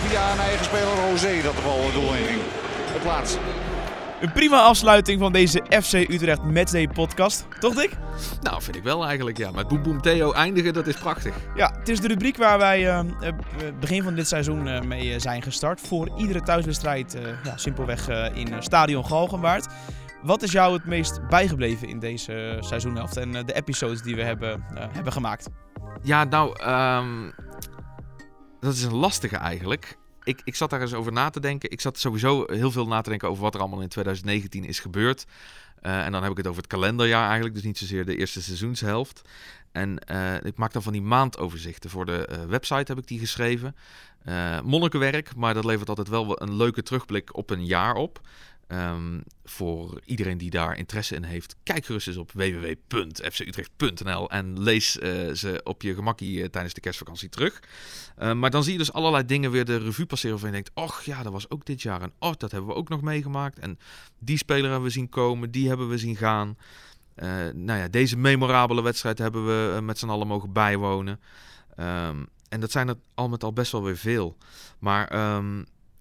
via 0.08 0.32
een 0.32 0.40
eigen 0.40 0.66
speler 0.66 0.96
Rosé 1.10 1.42
dat 1.42 1.56
de 1.56 1.62
bal 1.62 1.84
het 1.84 1.94
doel 1.94 2.14
in 2.14 2.26
ging? 2.26 2.42
Het 2.90 3.04
laatste. 3.04 3.40
Een 4.22 4.32
prima 4.32 4.62
afsluiting 4.62 5.20
van 5.20 5.32
deze 5.32 5.64
FC 5.82 5.94
Utrecht 5.94 6.44
Matchday 6.44 6.88
podcast. 6.88 7.46
Toch 7.60 7.76
Dick? 7.76 7.92
Nou, 8.42 8.62
vind 8.62 8.76
ik 8.76 8.84
wel 8.84 9.06
eigenlijk, 9.06 9.38
ja. 9.38 9.52
Met 9.52 9.68
Boem 9.68 9.84
Boem 9.84 10.02
Theo 10.02 10.32
eindigen, 10.32 10.74
dat 10.74 10.88
is 10.88 10.96
prachtig. 10.96 11.36
Ja, 11.56 11.74
het 11.80 11.90
is 11.90 12.00
de 12.00 12.08
rubriek 12.08 12.38
waar 12.38 12.58
wij 12.58 12.86
uh, 12.86 13.00
begin 13.80 14.04
van 14.04 14.16
dit 14.16 14.28
seizoen 14.28 14.68
uh, 14.68 14.82
mee 14.82 15.20
zijn 15.20 15.42
gestart. 15.42 15.82
Voor 15.82 16.10
iedere 16.18 16.42
thuiswedstrijd, 16.42 17.18
ja, 17.44 17.58
simpelweg 17.58 18.10
in 18.34 18.54
Stadion 18.60 19.06
Galgenwaard. 19.06 19.68
Wat 20.22 20.44
is 20.44 20.52
jou 20.52 20.74
het 20.74 20.86
meest 20.86 21.28
bijgebleven 21.28 21.88
in 21.88 22.00
deze 22.00 22.58
seizoenhelft 22.60 23.18
en 23.18 23.32
de 23.32 23.54
episodes 23.54 24.02
die 24.02 24.16
we 24.16 24.24
hebben, 24.24 24.64
hebben 24.74 25.14
gemaakt? 25.14 25.50
Ja, 26.02 26.24
nou, 26.24 26.70
um, 26.70 27.34
dat 28.60 28.74
is 28.74 28.84
een 28.84 28.96
lastige 28.96 29.38
eigenlijk. 29.38 29.98
Ik, 30.28 30.42
ik 30.44 30.56
zat 30.56 30.70
daar 30.70 30.82
eens 30.82 30.94
over 30.94 31.12
na 31.12 31.30
te 31.30 31.40
denken. 31.40 31.72
Ik 31.72 31.82
zat 31.82 32.00
sowieso 32.00 32.44
heel 32.48 32.72
veel 32.72 32.88
na 32.88 33.02
te 33.02 33.10
denken 33.10 33.30
over 33.30 33.44
wat 33.44 33.54
er 33.54 33.60
allemaal 33.60 33.82
in 33.82 33.88
2019 33.88 34.66
is 34.66 34.80
gebeurd. 34.80 35.26
Uh, 35.82 36.06
en 36.06 36.12
dan 36.12 36.22
heb 36.22 36.32
ik 36.32 36.38
het 36.38 36.48
over 36.48 36.62
het 36.62 36.72
kalenderjaar 36.72 37.26
eigenlijk, 37.26 37.56
dus 37.56 37.64
niet 37.64 37.78
zozeer 37.78 38.06
de 38.06 38.18
eerste 38.18 38.42
seizoenshelft. 38.42 39.22
En 39.72 40.00
uh, 40.12 40.44
ik 40.44 40.58
maak 40.58 40.74
dan 40.74 40.84
van 40.84 40.94
die 40.94 41.02
maandoverzichten. 41.02 41.90
Voor 41.90 42.06
de 42.06 42.30
uh, 42.32 42.44
website 42.44 42.92
heb 42.92 42.98
ik 42.98 43.08
die 43.08 43.20
geschreven. 43.20 43.76
monnikenwerk, 44.64 45.36
maar 45.36 45.54
dat 45.54 45.66
levert 45.66 45.90
altijd 45.90 46.08
wel 46.08 46.42
een 46.42 46.56
leuke 46.56 46.84
terugblik 46.84 47.36
op 47.36 47.50
een 47.50 47.66
jaar 47.66 47.96
op. 47.96 48.22
Um, 48.68 49.24
voor 49.44 50.02
iedereen 50.06 50.38
die 50.38 50.50
daar 50.50 50.78
interesse 50.78 51.16
in 51.16 51.24
heeft, 51.24 51.56
kijk 51.64 51.86
gerust 51.86 52.08
eens 52.08 52.18
op 52.18 52.32
www.fcutrecht.nl 52.32 54.30
en 54.30 54.62
lees 54.62 54.98
uh, 54.98 55.34
ze 55.34 55.62
op 55.64 55.82
je 55.82 55.94
gemakkie 55.94 56.38
uh, 56.38 56.46
tijdens 56.46 56.74
de 56.74 56.82
kerstvakantie 56.82 57.30
terug. 57.30 57.62
Uh, 58.20 58.34
maar 58.34 58.50
dan 58.50 58.64
zie 58.64 58.72
je 58.72 58.78
dus 58.78 58.94
allerlei 58.94 59.26
dingen 59.26 59.52
weer 59.52 59.66
de 59.66 59.78
revue 59.78 60.06
passeren 60.06 60.32
waarvan 60.32 60.50
je 60.50 60.64
denkt, 60.64 60.72
och 60.74 61.02
ja, 61.02 61.24
dat 61.24 61.32
was 61.32 61.50
ook 61.50 61.66
dit 61.66 61.82
jaar 61.82 62.02
en 62.02 62.12
oh, 62.20 62.34
dat 62.38 62.52
hebben 62.52 62.70
we 62.70 62.76
ook 62.76 62.90
nog 62.90 63.02
meegemaakt. 63.02 63.60
En 63.60 63.80
die 64.20 64.38
speler 64.38 64.70
hebben 64.70 64.88
we 64.88 64.90
zien 64.90 65.10
komen, 65.10 65.52
die 65.52 65.68
hebben 65.68 65.90
we 65.90 65.98
zien 65.98 66.16
gaan. 66.16 66.58
nou 67.54 67.80
ja, 67.80 67.88
deze 67.88 68.18
memorabele 68.18 68.82
wedstrijd 68.82 69.18
hebben 69.18 69.46
we 69.46 69.82
met 69.82 70.00
z'n 70.00 70.10
allen 70.10 70.28
mogen 70.28 70.52
bijwonen. 70.52 71.20
Um, 71.80 72.28
en 72.50 72.60
dat 72.60 72.72
zijn 72.72 72.88
er 72.88 72.98
al 73.14 73.30
met 73.30 73.44
al 73.44 73.54
best 73.54 73.72
wel 73.72 73.84
weer 73.84 73.98
veel. 73.98 74.38
Maar... 74.80 75.36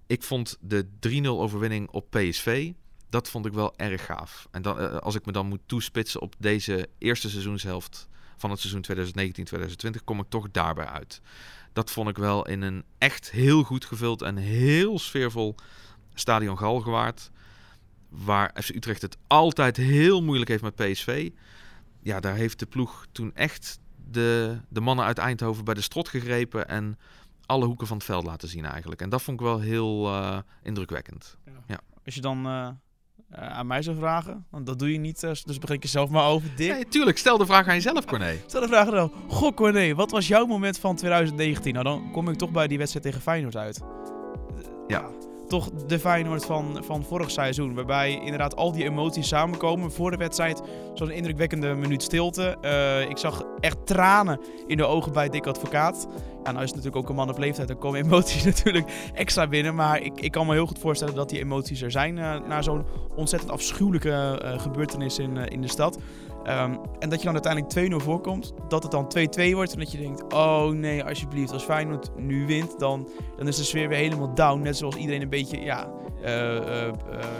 ik 0.07 0.23
vond 0.23 0.57
de 0.61 0.87
3-0 0.99 1.27
overwinning 1.27 1.89
op 1.89 2.09
PSV, 2.09 2.71
dat 3.09 3.29
vond 3.29 3.45
ik 3.45 3.53
wel 3.53 3.77
erg 3.77 4.05
gaaf. 4.05 4.47
En 4.51 4.61
dan, 4.61 4.79
eh, 4.79 4.97
als 4.97 5.15
ik 5.15 5.25
me 5.25 5.31
dan 5.31 5.47
moet 5.47 5.61
toespitsen 5.65 6.21
op 6.21 6.35
deze 6.37 6.89
eerste 6.97 7.29
seizoenshelft 7.29 8.07
van 8.37 8.49
het 8.49 8.59
seizoen 8.59 8.81
2019-2020, 8.81 10.03
kom 10.03 10.19
ik 10.19 10.29
toch 10.29 10.51
daarbij 10.51 10.85
uit. 10.85 11.21
Dat 11.73 11.91
vond 11.91 12.09
ik 12.09 12.17
wel 12.17 12.47
in 12.47 12.61
een 12.61 12.83
echt 12.97 13.31
heel 13.31 13.63
goed 13.63 13.85
gevuld 13.85 14.21
en 14.21 14.37
heel 14.37 14.99
sfeervol 14.99 15.55
stadion 16.13 16.57
Galgenwaard. 16.57 17.31
Waar 18.09 18.55
FC 18.61 18.69
Utrecht 18.69 19.01
het 19.01 19.17
altijd 19.27 19.77
heel 19.77 20.23
moeilijk 20.23 20.49
heeft 20.49 20.63
met 20.63 20.75
PSV. 20.75 21.29
Ja, 22.01 22.19
daar 22.19 22.35
heeft 22.35 22.59
de 22.59 22.65
ploeg 22.65 23.05
toen 23.11 23.35
echt 23.35 23.79
de, 24.11 24.57
de 24.69 24.81
mannen 24.81 25.05
uit 25.05 25.17
Eindhoven 25.17 25.63
bij 25.63 25.73
de 25.73 25.81
strot 25.81 26.07
gegrepen. 26.07 26.67
En 26.67 26.97
alle 27.47 27.65
hoeken 27.65 27.87
van 27.87 27.97
het 27.97 28.05
veld 28.05 28.25
laten 28.25 28.47
zien 28.47 28.65
eigenlijk. 28.65 29.01
En 29.01 29.09
dat 29.09 29.21
vond 29.21 29.39
ik 29.39 29.45
wel 29.45 29.59
heel 29.59 30.07
uh, 30.07 30.37
indrukwekkend. 30.63 31.37
Ja. 31.45 31.51
ja. 31.67 31.79
Als 32.05 32.15
je 32.15 32.21
dan 32.21 32.47
uh, 32.47 32.69
aan 33.31 33.67
mij 33.67 33.81
zou 33.81 33.97
vragen, 33.97 34.45
want 34.49 34.65
dat 34.65 34.79
doe 34.79 34.91
je 34.91 34.99
niet, 34.99 35.21
dus 35.21 35.59
begin 35.59 35.75
ik 35.75 35.83
jezelf 35.83 36.09
maar 36.09 36.27
over. 36.27 36.55
Dick. 36.55 36.71
Nee, 36.71 36.87
tuurlijk. 36.87 37.17
Stel 37.17 37.37
de 37.37 37.45
vraag 37.45 37.67
aan 37.67 37.73
jezelf, 37.73 38.05
Corné. 38.05 38.35
Stel 38.47 38.61
de 38.61 38.67
vraag 38.67 38.89
dan. 38.89 39.11
Goh, 39.27 39.55
Corné, 39.55 39.95
wat 39.95 40.11
was 40.11 40.27
jouw 40.27 40.45
moment 40.45 40.79
van 40.79 40.95
2019? 40.95 41.73
Nou, 41.73 41.85
dan 41.85 42.11
kom 42.11 42.29
ik 42.29 42.37
toch 42.37 42.51
bij 42.51 42.67
die 42.67 42.77
wedstrijd 42.77 43.05
tegen 43.05 43.21
Feyenoord 43.21 43.55
uit. 43.55 43.81
Ja 44.87 45.16
toch 45.47 45.69
de 45.87 45.99
Feyenoord 45.99 46.45
van, 46.45 46.77
van 46.83 47.03
vorig 47.03 47.31
seizoen. 47.31 47.73
Waarbij 47.73 48.13
inderdaad 48.13 48.55
al 48.55 48.71
die 48.71 48.83
emoties 48.83 49.27
samenkomen. 49.27 49.91
Voor 49.91 50.11
de 50.11 50.17
wedstrijd 50.17 50.61
zo'n 50.93 51.11
indrukwekkende 51.11 51.73
minuut 51.73 52.03
stilte. 52.03 52.57
Uh, 52.61 53.09
ik 53.09 53.17
zag 53.17 53.43
echt 53.59 53.85
tranen 53.85 54.39
in 54.67 54.77
de 54.77 54.85
ogen 54.85 55.13
bij 55.13 55.29
Dick 55.29 55.47
Advocaat. 55.47 56.07
Ja, 56.43 56.51
nou 56.51 56.63
is 56.63 56.71
het 56.71 56.75
natuurlijk 56.75 56.95
ook 56.95 57.09
een 57.09 57.15
man 57.15 57.29
op 57.29 57.37
leeftijd. 57.37 57.67
Dan 57.67 57.77
komen 57.77 58.01
emoties 58.05 58.43
natuurlijk 58.43 59.11
extra 59.13 59.47
binnen. 59.47 59.75
Maar 59.75 60.01
ik, 60.01 60.21
ik 60.21 60.31
kan 60.31 60.45
me 60.45 60.53
heel 60.53 60.65
goed 60.65 60.79
voorstellen 60.79 61.15
dat 61.15 61.29
die 61.29 61.39
emoties 61.39 61.81
er 61.81 61.91
zijn. 61.91 62.17
Uh, 62.17 62.47
na 62.47 62.61
zo'n 62.61 62.85
ontzettend 63.15 63.51
afschuwelijke 63.51 64.41
uh, 64.43 64.59
gebeurtenis 64.59 65.19
in, 65.19 65.37
in 65.37 65.61
de 65.61 65.69
stad. 65.69 65.99
Um, 66.49 66.79
en 66.99 67.09
dat 67.09 67.19
je 67.19 67.25
dan 67.31 67.33
uiteindelijk 67.33 68.01
2-0 68.01 68.05
voorkomt, 68.05 68.53
dat 68.67 68.83
het 68.83 68.91
dan 68.91 69.05
2-2 69.49 69.53
wordt 69.53 69.73
en 69.73 69.79
dat 69.79 69.91
je 69.91 69.97
denkt, 69.97 70.33
oh 70.33 70.67
nee, 70.69 71.03
alsjeblieft, 71.03 71.51
als 71.51 71.63
Feyenoord 71.63 72.11
nu 72.17 72.45
wint, 72.45 72.79
dan, 72.79 73.09
dan 73.37 73.47
is 73.47 73.55
de 73.55 73.63
sfeer 73.63 73.87
weer 73.87 73.97
helemaal 73.97 74.33
down. 74.33 74.61
Net 74.61 74.77
zoals 74.77 74.95
iedereen 74.95 75.21
een 75.21 75.29
beetje, 75.29 75.61
ja... 75.61 75.87
Uh, 76.21 76.55
uh, 76.55 76.93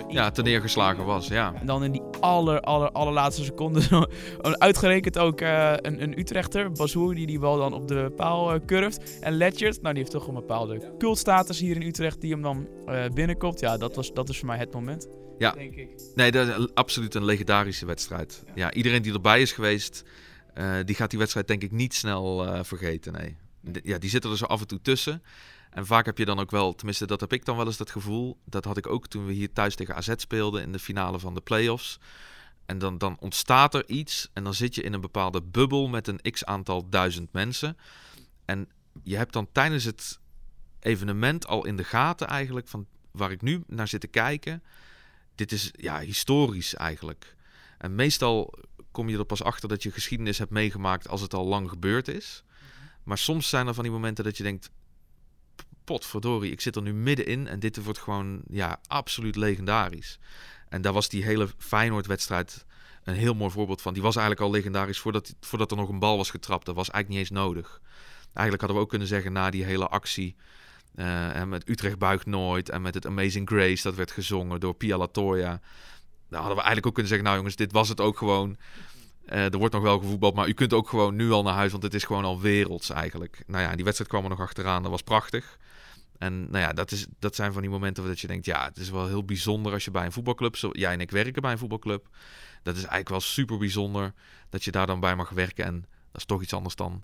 ja, 0.07 0.31
neergeslagen 0.43 1.05
was, 1.05 1.27
ja. 1.27 1.53
En 1.59 1.65
dan 1.65 1.83
in 1.83 1.91
die 1.91 2.06
aller, 2.19 2.61
aller, 2.61 2.91
allerlaatste 2.91 3.43
seconde, 3.43 4.09
uitgerekend 4.41 5.17
ook 5.17 5.41
een, 5.41 6.03
een 6.03 6.19
Utrechter, 6.19 6.71
Bazoer, 6.71 7.15
die 7.15 7.27
die 7.27 7.39
bal 7.39 7.57
dan 7.57 7.73
op 7.73 7.87
de 7.87 8.11
paal 8.15 8.65
curft. 8.65 9.19
En 9.19 9.33
Ledgert, 9.33 9.81
nou 9.81 9.93
die 9.93 10.03
heeft 10.03 10.15
toch 10.15 10.27
een 10.27 10.33
bepaalde 10.33 10.95
cultstatus 10.97 11.59
hier 11.59 11.75
in 11.75 11.81
Utrecht, 11.81 12.21
die 12.21 12.31
hem 12.31 12.41
dan 12.41 12.67
binnenkomt. 13.13 13.59
Ja, 13.59 13.77
dat, 13.77 13.95
was, 13.95 14.13
dat 14.13 14.29
is 14.29 14.37
voor 14.37 14.47
mij 14.47 14.57
het 14.57 14.73
moment. 14.73 15.07
Ja, 15.37 15.51
denk 15.51 15.75
ik. 15.75 15.89
Nee, 16.15 16.31
dat 16.31 16.47
is 16.47 16.67
absoluut 16.73 17.15
een 17.15 17.25
legendarische 17.25 17.85
wedstrijd. 17.85 18.43
Ja, 18.55 18.73
iedereen 18.73 19.01
die 19.01 19.13
erbij 19.13 19.41
is 19.41 19.51
geweest, 19.51 20.03
uh, 20.57 20.75
die 20.85 20.95
gaat 20.95 21.09
die 21.09 21.19
wedstrijd 21.19 21.47
denk 21.47 21.63
ik 21.63 21.71
niet 21.71 21.93
snel 21.93 22.45
uh, 22.45 22.59
vergeten. 22.63 23.13
Nee. 23.13 23.35
Ja, 23.83 23.97
die 23.97 24.09
zitten 24.09 24.31
er 24.31 24.37
zo 24.37 24.45
af 24.45 24.61
en 24.61 24.67
toe 24.67 24.81
tussen. 24.81 25.23
En 25.77 25.85
vaak 25.85 26.05
heb 26.05 26.17
je 26.17 26.25
dan 26.25 26.39
ook 26.39 26.51
wel, 26.51 26.75
tenminste 26.75 27.05
dat 27.05 27.19
heb 27.19 27.33
ik 27.33 27.45
dan 27.45 27.57
wel 27.57 27.65
eens 27.65 27.77
dat 27.77 27.91
gevoel. 27.91 28.37
Dat 28.45 28.65
had 28.65 28.77
ik 28.77 28.87
ook 28.87 29.07
toen 29.07 29.25
we 29.25 29.33
hier 29.33 29.53
thuis 29.53 29.75
tegen 29.75 29.95
AZ 29.95 30.13
speelden 30.15 30.61
in 30.61 30.71
de 30.71 30.79
finale 30.79 31.19
van 31.19 31.33
de 31.33 31.41
play-offs. 31.41 31.99
En 32.65 32.77
dan, 32.77 32.97
dan 32.97 33.17
ontstaat 33.19 33.73
er 33.73 33.89
iets 33.89 34.29
en 34.33 34.43
dan 34.43 34.53
zit 34.53 34.75
je 34.75 34.81
in 34.81 34.93
een 34.93 35.01
bepaalde 35.01 35.41
bubbel 35.41 35.87
met 35.87 36.07
een 36.07 36.21
x 36.31 36.45
aantal 36.45 36.89
duizend 36.89 37.33
mensen. 37.33 37.77
En 38.45 38.69
je 39.03 39.15
hebt 39.15 39.33
dan 39.33 39.51
tijdens 39.51 39.83
het 39.83 40.19
evenement 40.79 41.47
al 41.47 41.65
in 41.65 41.75
de 41.75 41.83
gaten 41.83 42.27
eigenlijk 42.27 42.67
van 42.67 42.85
waar 43.11 43.31
ik 43.31 43.41
nu 43.41 43.63
naar 43.67 43.87
zit 43.87 44.01
te 44.01 44.07
kijken 44.07 44.63
dit 45.35 45.51
is 45.51 45.71
ja, 45.71 45.99
historisch 45.99 46.75
eigenlijk. 46.75 47.35
En 47.77 47.95
meestal 47.95 48.53
kom 48.91 49.09
je 49.09 49.17
er 49.17 49.25
pas 49.25 49.43
achter 49.43 49.69
dat 49.69 49.83
je 49.83 49.91
geschiedenis 49.91 50.37
hebt 50.37 50.51
meegemaakt 50.51 51.07
als 51.07 51.21
het 51.21 51.33
al 51.33 51.45
lang 51.45 51.69
gebeurd 51.69 52.07
is. 52.07 52.43
Maar 53.03 53.17
soms 53.17 53.49
zijn 53.49 53.67
er 53.67 53.73
van 53.73 53.83
die 53.83 53.91
momenten 53.91 54.23
dat 54.23 54.37
je 54.37 54.43
denkt: 54.43 54.69
potverdorie, 55.87 56.51
ik 56.51 56.61
zit 56.61 56.75
er 56.75 56.81
nu 56.81 56.93
middenin 56.93 57.47
en 57.47 57.59
dit 57.59 57.83
wordt 57.83 57.99
gewoon 57.99 58.41
ja, 58.49 58.79
absoluut 58.87 59.35
legendarisch. 59.35 60.19
En 60.69 60.81
daar 60.81 60.93
was 60.93 61.09
die 61.09 61.23
hele 61.23 61.47
Feyenoord-wedstrijd 61.57 62.65
een 63.03 63.15
heel 63.15 63.33
mooi 63.33 63.51
voorbeeld 63.51 63.81
van. 63.81 63.93
Die 63.93 64.01
was 64.01 64.15
eigenlijk 64.15 64.45
al 64.45 64.51
legendarisch 64.51 64.99
voordat, 64.99 65.35
voordat 65.39 65.71
er 65.71 65.77
nog 65.77 65.89
een 65.89 65.99
bal 65.99 66.17
was 66.17 66.29
getrapt. 66.29 66.65
Dat 66.65 66.75
was 66.75 66.89
eigenlijk 66.89 67.21
niet 67.21 67.29
eens 67.29 67.39
nodig. 67.39 67.81
Eigenlijk 68.33 68.59
hadden 68.59 68.77
we 68.77 68.83
ook 68.83 68.89
kunnen 68.89 69.07
zeggen 69.07 69.33
na 69.33 69.49
die 69.49 69.63
hele 69.63 69.87
actie 69.87 70.35
uh, 70.95 71.35
en 71.35 71.49
met 71.49 71.69
Utrecht 71.69 71.97
buigt 71.97 72.25
nooit. 72.25 72.69
En 72.69 72.81
met 72.81 72.93
het 72.93 73.05
Amazing 73.05 73.49
Grace, 73.49 73.83
dat 73.83 73.95
werd 73.95 74.11
gezongen 74.11 74.59
door 74.59 74.73
Pia 74.73 74.97
Latoya. 74.97 75.59
Dan 76.29 76.39
hadden 76.39 76.55
we 76.55 76.63
eigenlijk 76.63 76.85
ook 76.85 76.93
kunnen 76.93 77.09
zeggen, 77.09 77.27
nou 77.27 77.37
jongens, 77.37 77.55
dit 77.55 77.71
was 77.71 77.89
het 77.89 78.01
ook 78.01 78.17
gewoon. 78.17 78.57
er 79.25 79.57
wordt 79.57 79.73
nog 79.73 79.83
wel 79.83 79.99
gevoetbald, 79.99 80.35
maar 80.35 80.47
u 80.47 80.53
kunt 80.53 80.73
ook 80.73 80.89
gewoon 80.89 81.15
nu 81.15 81.31
al 81.31 81.43
naar 81.43 81.53
huis, 81.53 81.71
want 81.71 81.83
het 81.83 81.93
is 81.93 82.03
gewoon 82.03 82.23
al 82.23 82.41
werelds 82.41 82.89
eigenlijk. 82.89 83.43
Nou 83.45 83.63
ja, 83.63 83.75
die 83.75 83.83
wedstrijd 83.83 84.11
kwam 84.11 84.23
er 84.23 84.29
nog 84.29 84.39
achteraan, 84.39 84.81
dat 84.81 84.91
was 84.91 85.01
prachtig. 85.01 85.57
En 86.17 86.39
nou 86.39 86.57
ja, 86.57 86.73
dat, 86.73 86.91
is, 86.91 87.05
dat 87.19 87.35
zijn 87.35 87.53
van 87.53 87.61
die 87.61 87.71
momenten 87.71 88.05
dat 88.05 88.19
je 88.19 88.27
denkt, 88.27 88.45
ja, 88.45 88.65
het 88.65 88.77
is 88.77 88.89
wel 88.89 89.07
heel 89.07 89.25
bijzonder 89.25 89.73
als 89.73 89.85
je 89.85 89.91
bij 89.91 90.05
een 90.05 90.11
voetbalclub, 90.11 90.55
zo, 90.55 90.69
jij 90.71 90.93
en 90.93 91.01
ik 91.01 91.11
werken 91.11 91.41
bij 91.41 91.51
een 91.51 91.57
voetbalclub. 91.57 92.07
Dat 92.63 92.73
is 92.73 92.79
eigenlijk 92.79 93.09
wel 93.09 93.19
super 93.19 93.57
bijzonder 93.57 94.13
dat 94.49 94.63
je 94.63 94.71
daar 94.71 94.87
dan 94.87 94.99
bij 94.99 95.15
mag 95.15 95.29
werken. 95.29 95.65
En 95.65 95.85
dat 96.11 96.21
is 96.21 96.25
toch 96.25 96.41
iets 96.41 96.53
anders 96.53 96.75
dan 96.75 97.03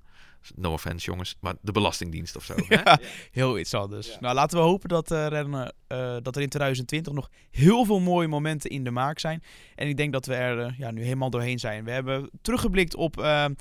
No 0.56 0.72
offense, 0.72 1.06
jongens. 1.06 1.36
Maar 1.40 1.54
de 1.62 1.72
Belastingdienst 1.72 2.36
of 2.36 2.44
zo. 2.44 2.56
ja, 2.70 3.00
heel 3.32 3.60
iets 3.60 3.74
anders. 3.74 4.18
Nou, 4.20 4.36
laten 4.36 4.58
we 4.58 4.64
hopen 4.64 4.90
dat, 4.90 5.12
uh, 5.12 5.28
rennen, 5.28 5.74
uh, 5.88 6.16
dat 6.22 6.36
er 6.36 6.42
in 6.42 6.50
2020 6.50 7.14
nog 7.14 7.30
heel 7.52 7.86
veel 7.86 8.00
mooie 8.00 8.28
momenten 8.28 8.70
in 8.70 8.84
de 8.84 8.92
maak 8.92 9.20
zijn. 9.20 9.44
En 9.76 9.88
ik 9.88 9.98
denk 9.98 10.14
dat 10.14 10.26
we 10.26 10.36
er 10.36 10.58
uh, 10.58 10.78
ja, 10.78 10.92
nu 10.92 11.04
helemaal 11.04 11.30
doorheen 11.30 11.60
zijn. 11.60 11.84
We 11.84 11.92
hebben 11.92 12.30
teruggeblikt 12.42 12.96
op 12.96 13.16
de, 13.16 13.56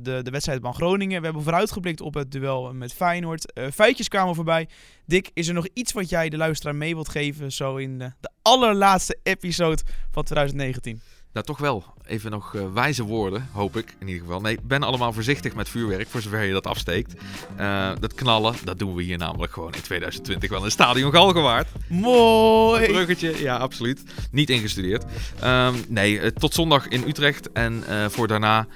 de, 0.00 0.22
de 0.22 0.30
wedstrijd 0.30 0.60
van 0.62 0.74
Groningen. 0.74 1.18
We 1.18 1.24
hebben 1.24 1.42
vooruitgeblikt 1.42 2.00
op 2.00 2.14
het 2.14 2.30
duel 2.30 2.74
met 2.74 2.92
Feyenoord. 2.92 3.52
feitjes 3.72 4.08
kwamen 4.08 4.34
voorbij. 4.34 4.68
Dick, 5.06 5.30
is 5.34 5.48
er 5.48 5.54
nog 5.54 5.68
iets 5.72 5.92
wat 5.92 6.08
jij 6.08 6.28
de 6.28 6.36
luisteraar 6.36 6.76
mee 6.76 6.94
wilt 6.94 7.08
geven 7.08 7.52
zo 7.52 7.76
in 7.76 7.98
de 7.98 8.30
allerlaatste 8.42 9.18
episode 9.22 9.82
van 10.10 10.24
2019? 10.24 11.00
Nou, 11.32 11.46
toch 11.46 11.58
wel 11.58 11.84
even 12.06 12.30
nog 12.30 12.54
uh, 12.54 12.72
wijze 12.72 13.02
woorden, 13.02 13.48
hoop 13.52 13.76
ik 13.76 13.94
in 13.98 14.08
ieder 14.08 14.22
geval. 14.22 14.40
Nee, 14.40 14.58
ben 14.62 14.82
allemaal 14.82 15.12
voorzichtig 15.12 15.54
met 15.54 15.68
vuurwerk, 15.68 16.08
voor 16.08 16.20
zover 16.20 16.42
je 16.42 16.52
dat 16.52 16.66
afsteekt. 16.66 17.14
Uh, 17.60 17.90
dat 18.00 18.14
knallen, 18.14 18.54
dat 18.64 18.78
doen 18.78 18.94
we 18.94 19.02
hier 19.02 19.18
namelijk 19.18 19.52
gewoon 19.52 19.72
in 19.74 19.82
2020 19.82 20.50
wel 20.50 20.64
in 20.64 20.70
Stadion 20.70 21.12
Galgenwaard. 21.12 21.68
Mooi! 21.88 22.84
Een 22.84 22.92
bruggetje, 22.92 23.42
ja, 23.42 23.56
absoluut. 23.56 24.02
Niet 24.30 24.50
ingestudeerd. 24.50 25.04
Um, 25.44 25.84
nee, 25.88 26.20
uh, 26.20 26.26
tot 26.26 26.54
zondag 26.54 26.88
in 26.88 27.04
Utrecht. 27.08 27.52
En 27.52 27.84
voor 28.10 28.28
daarna 28.28 28.66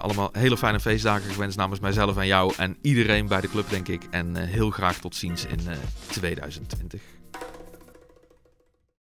allemaal 0.00 0.30
hele 0.32 0.56
fijne 0.56 0.80
feestdagen 0.80 1.32
gewenst 1.32 1.56
namens 1.56 1.80
mijzelf 1.80 2.16
en 2.16 2.26
jou. 2.26 2.52
En 2.56 2.76
iedereen 2.82 3.26
bij 3.26 3.40
de 3.40 3.48
club, 3.48 3.70
denk 3.70 3.88
ik. 3.88 4.02
En 4.10 4.36
heel 4.36 4.70
graag 4.70 4.98
tot 4.98 5.16
ziens 5.16 5.44
in 5.44 5.60
2020. 6.06 7.17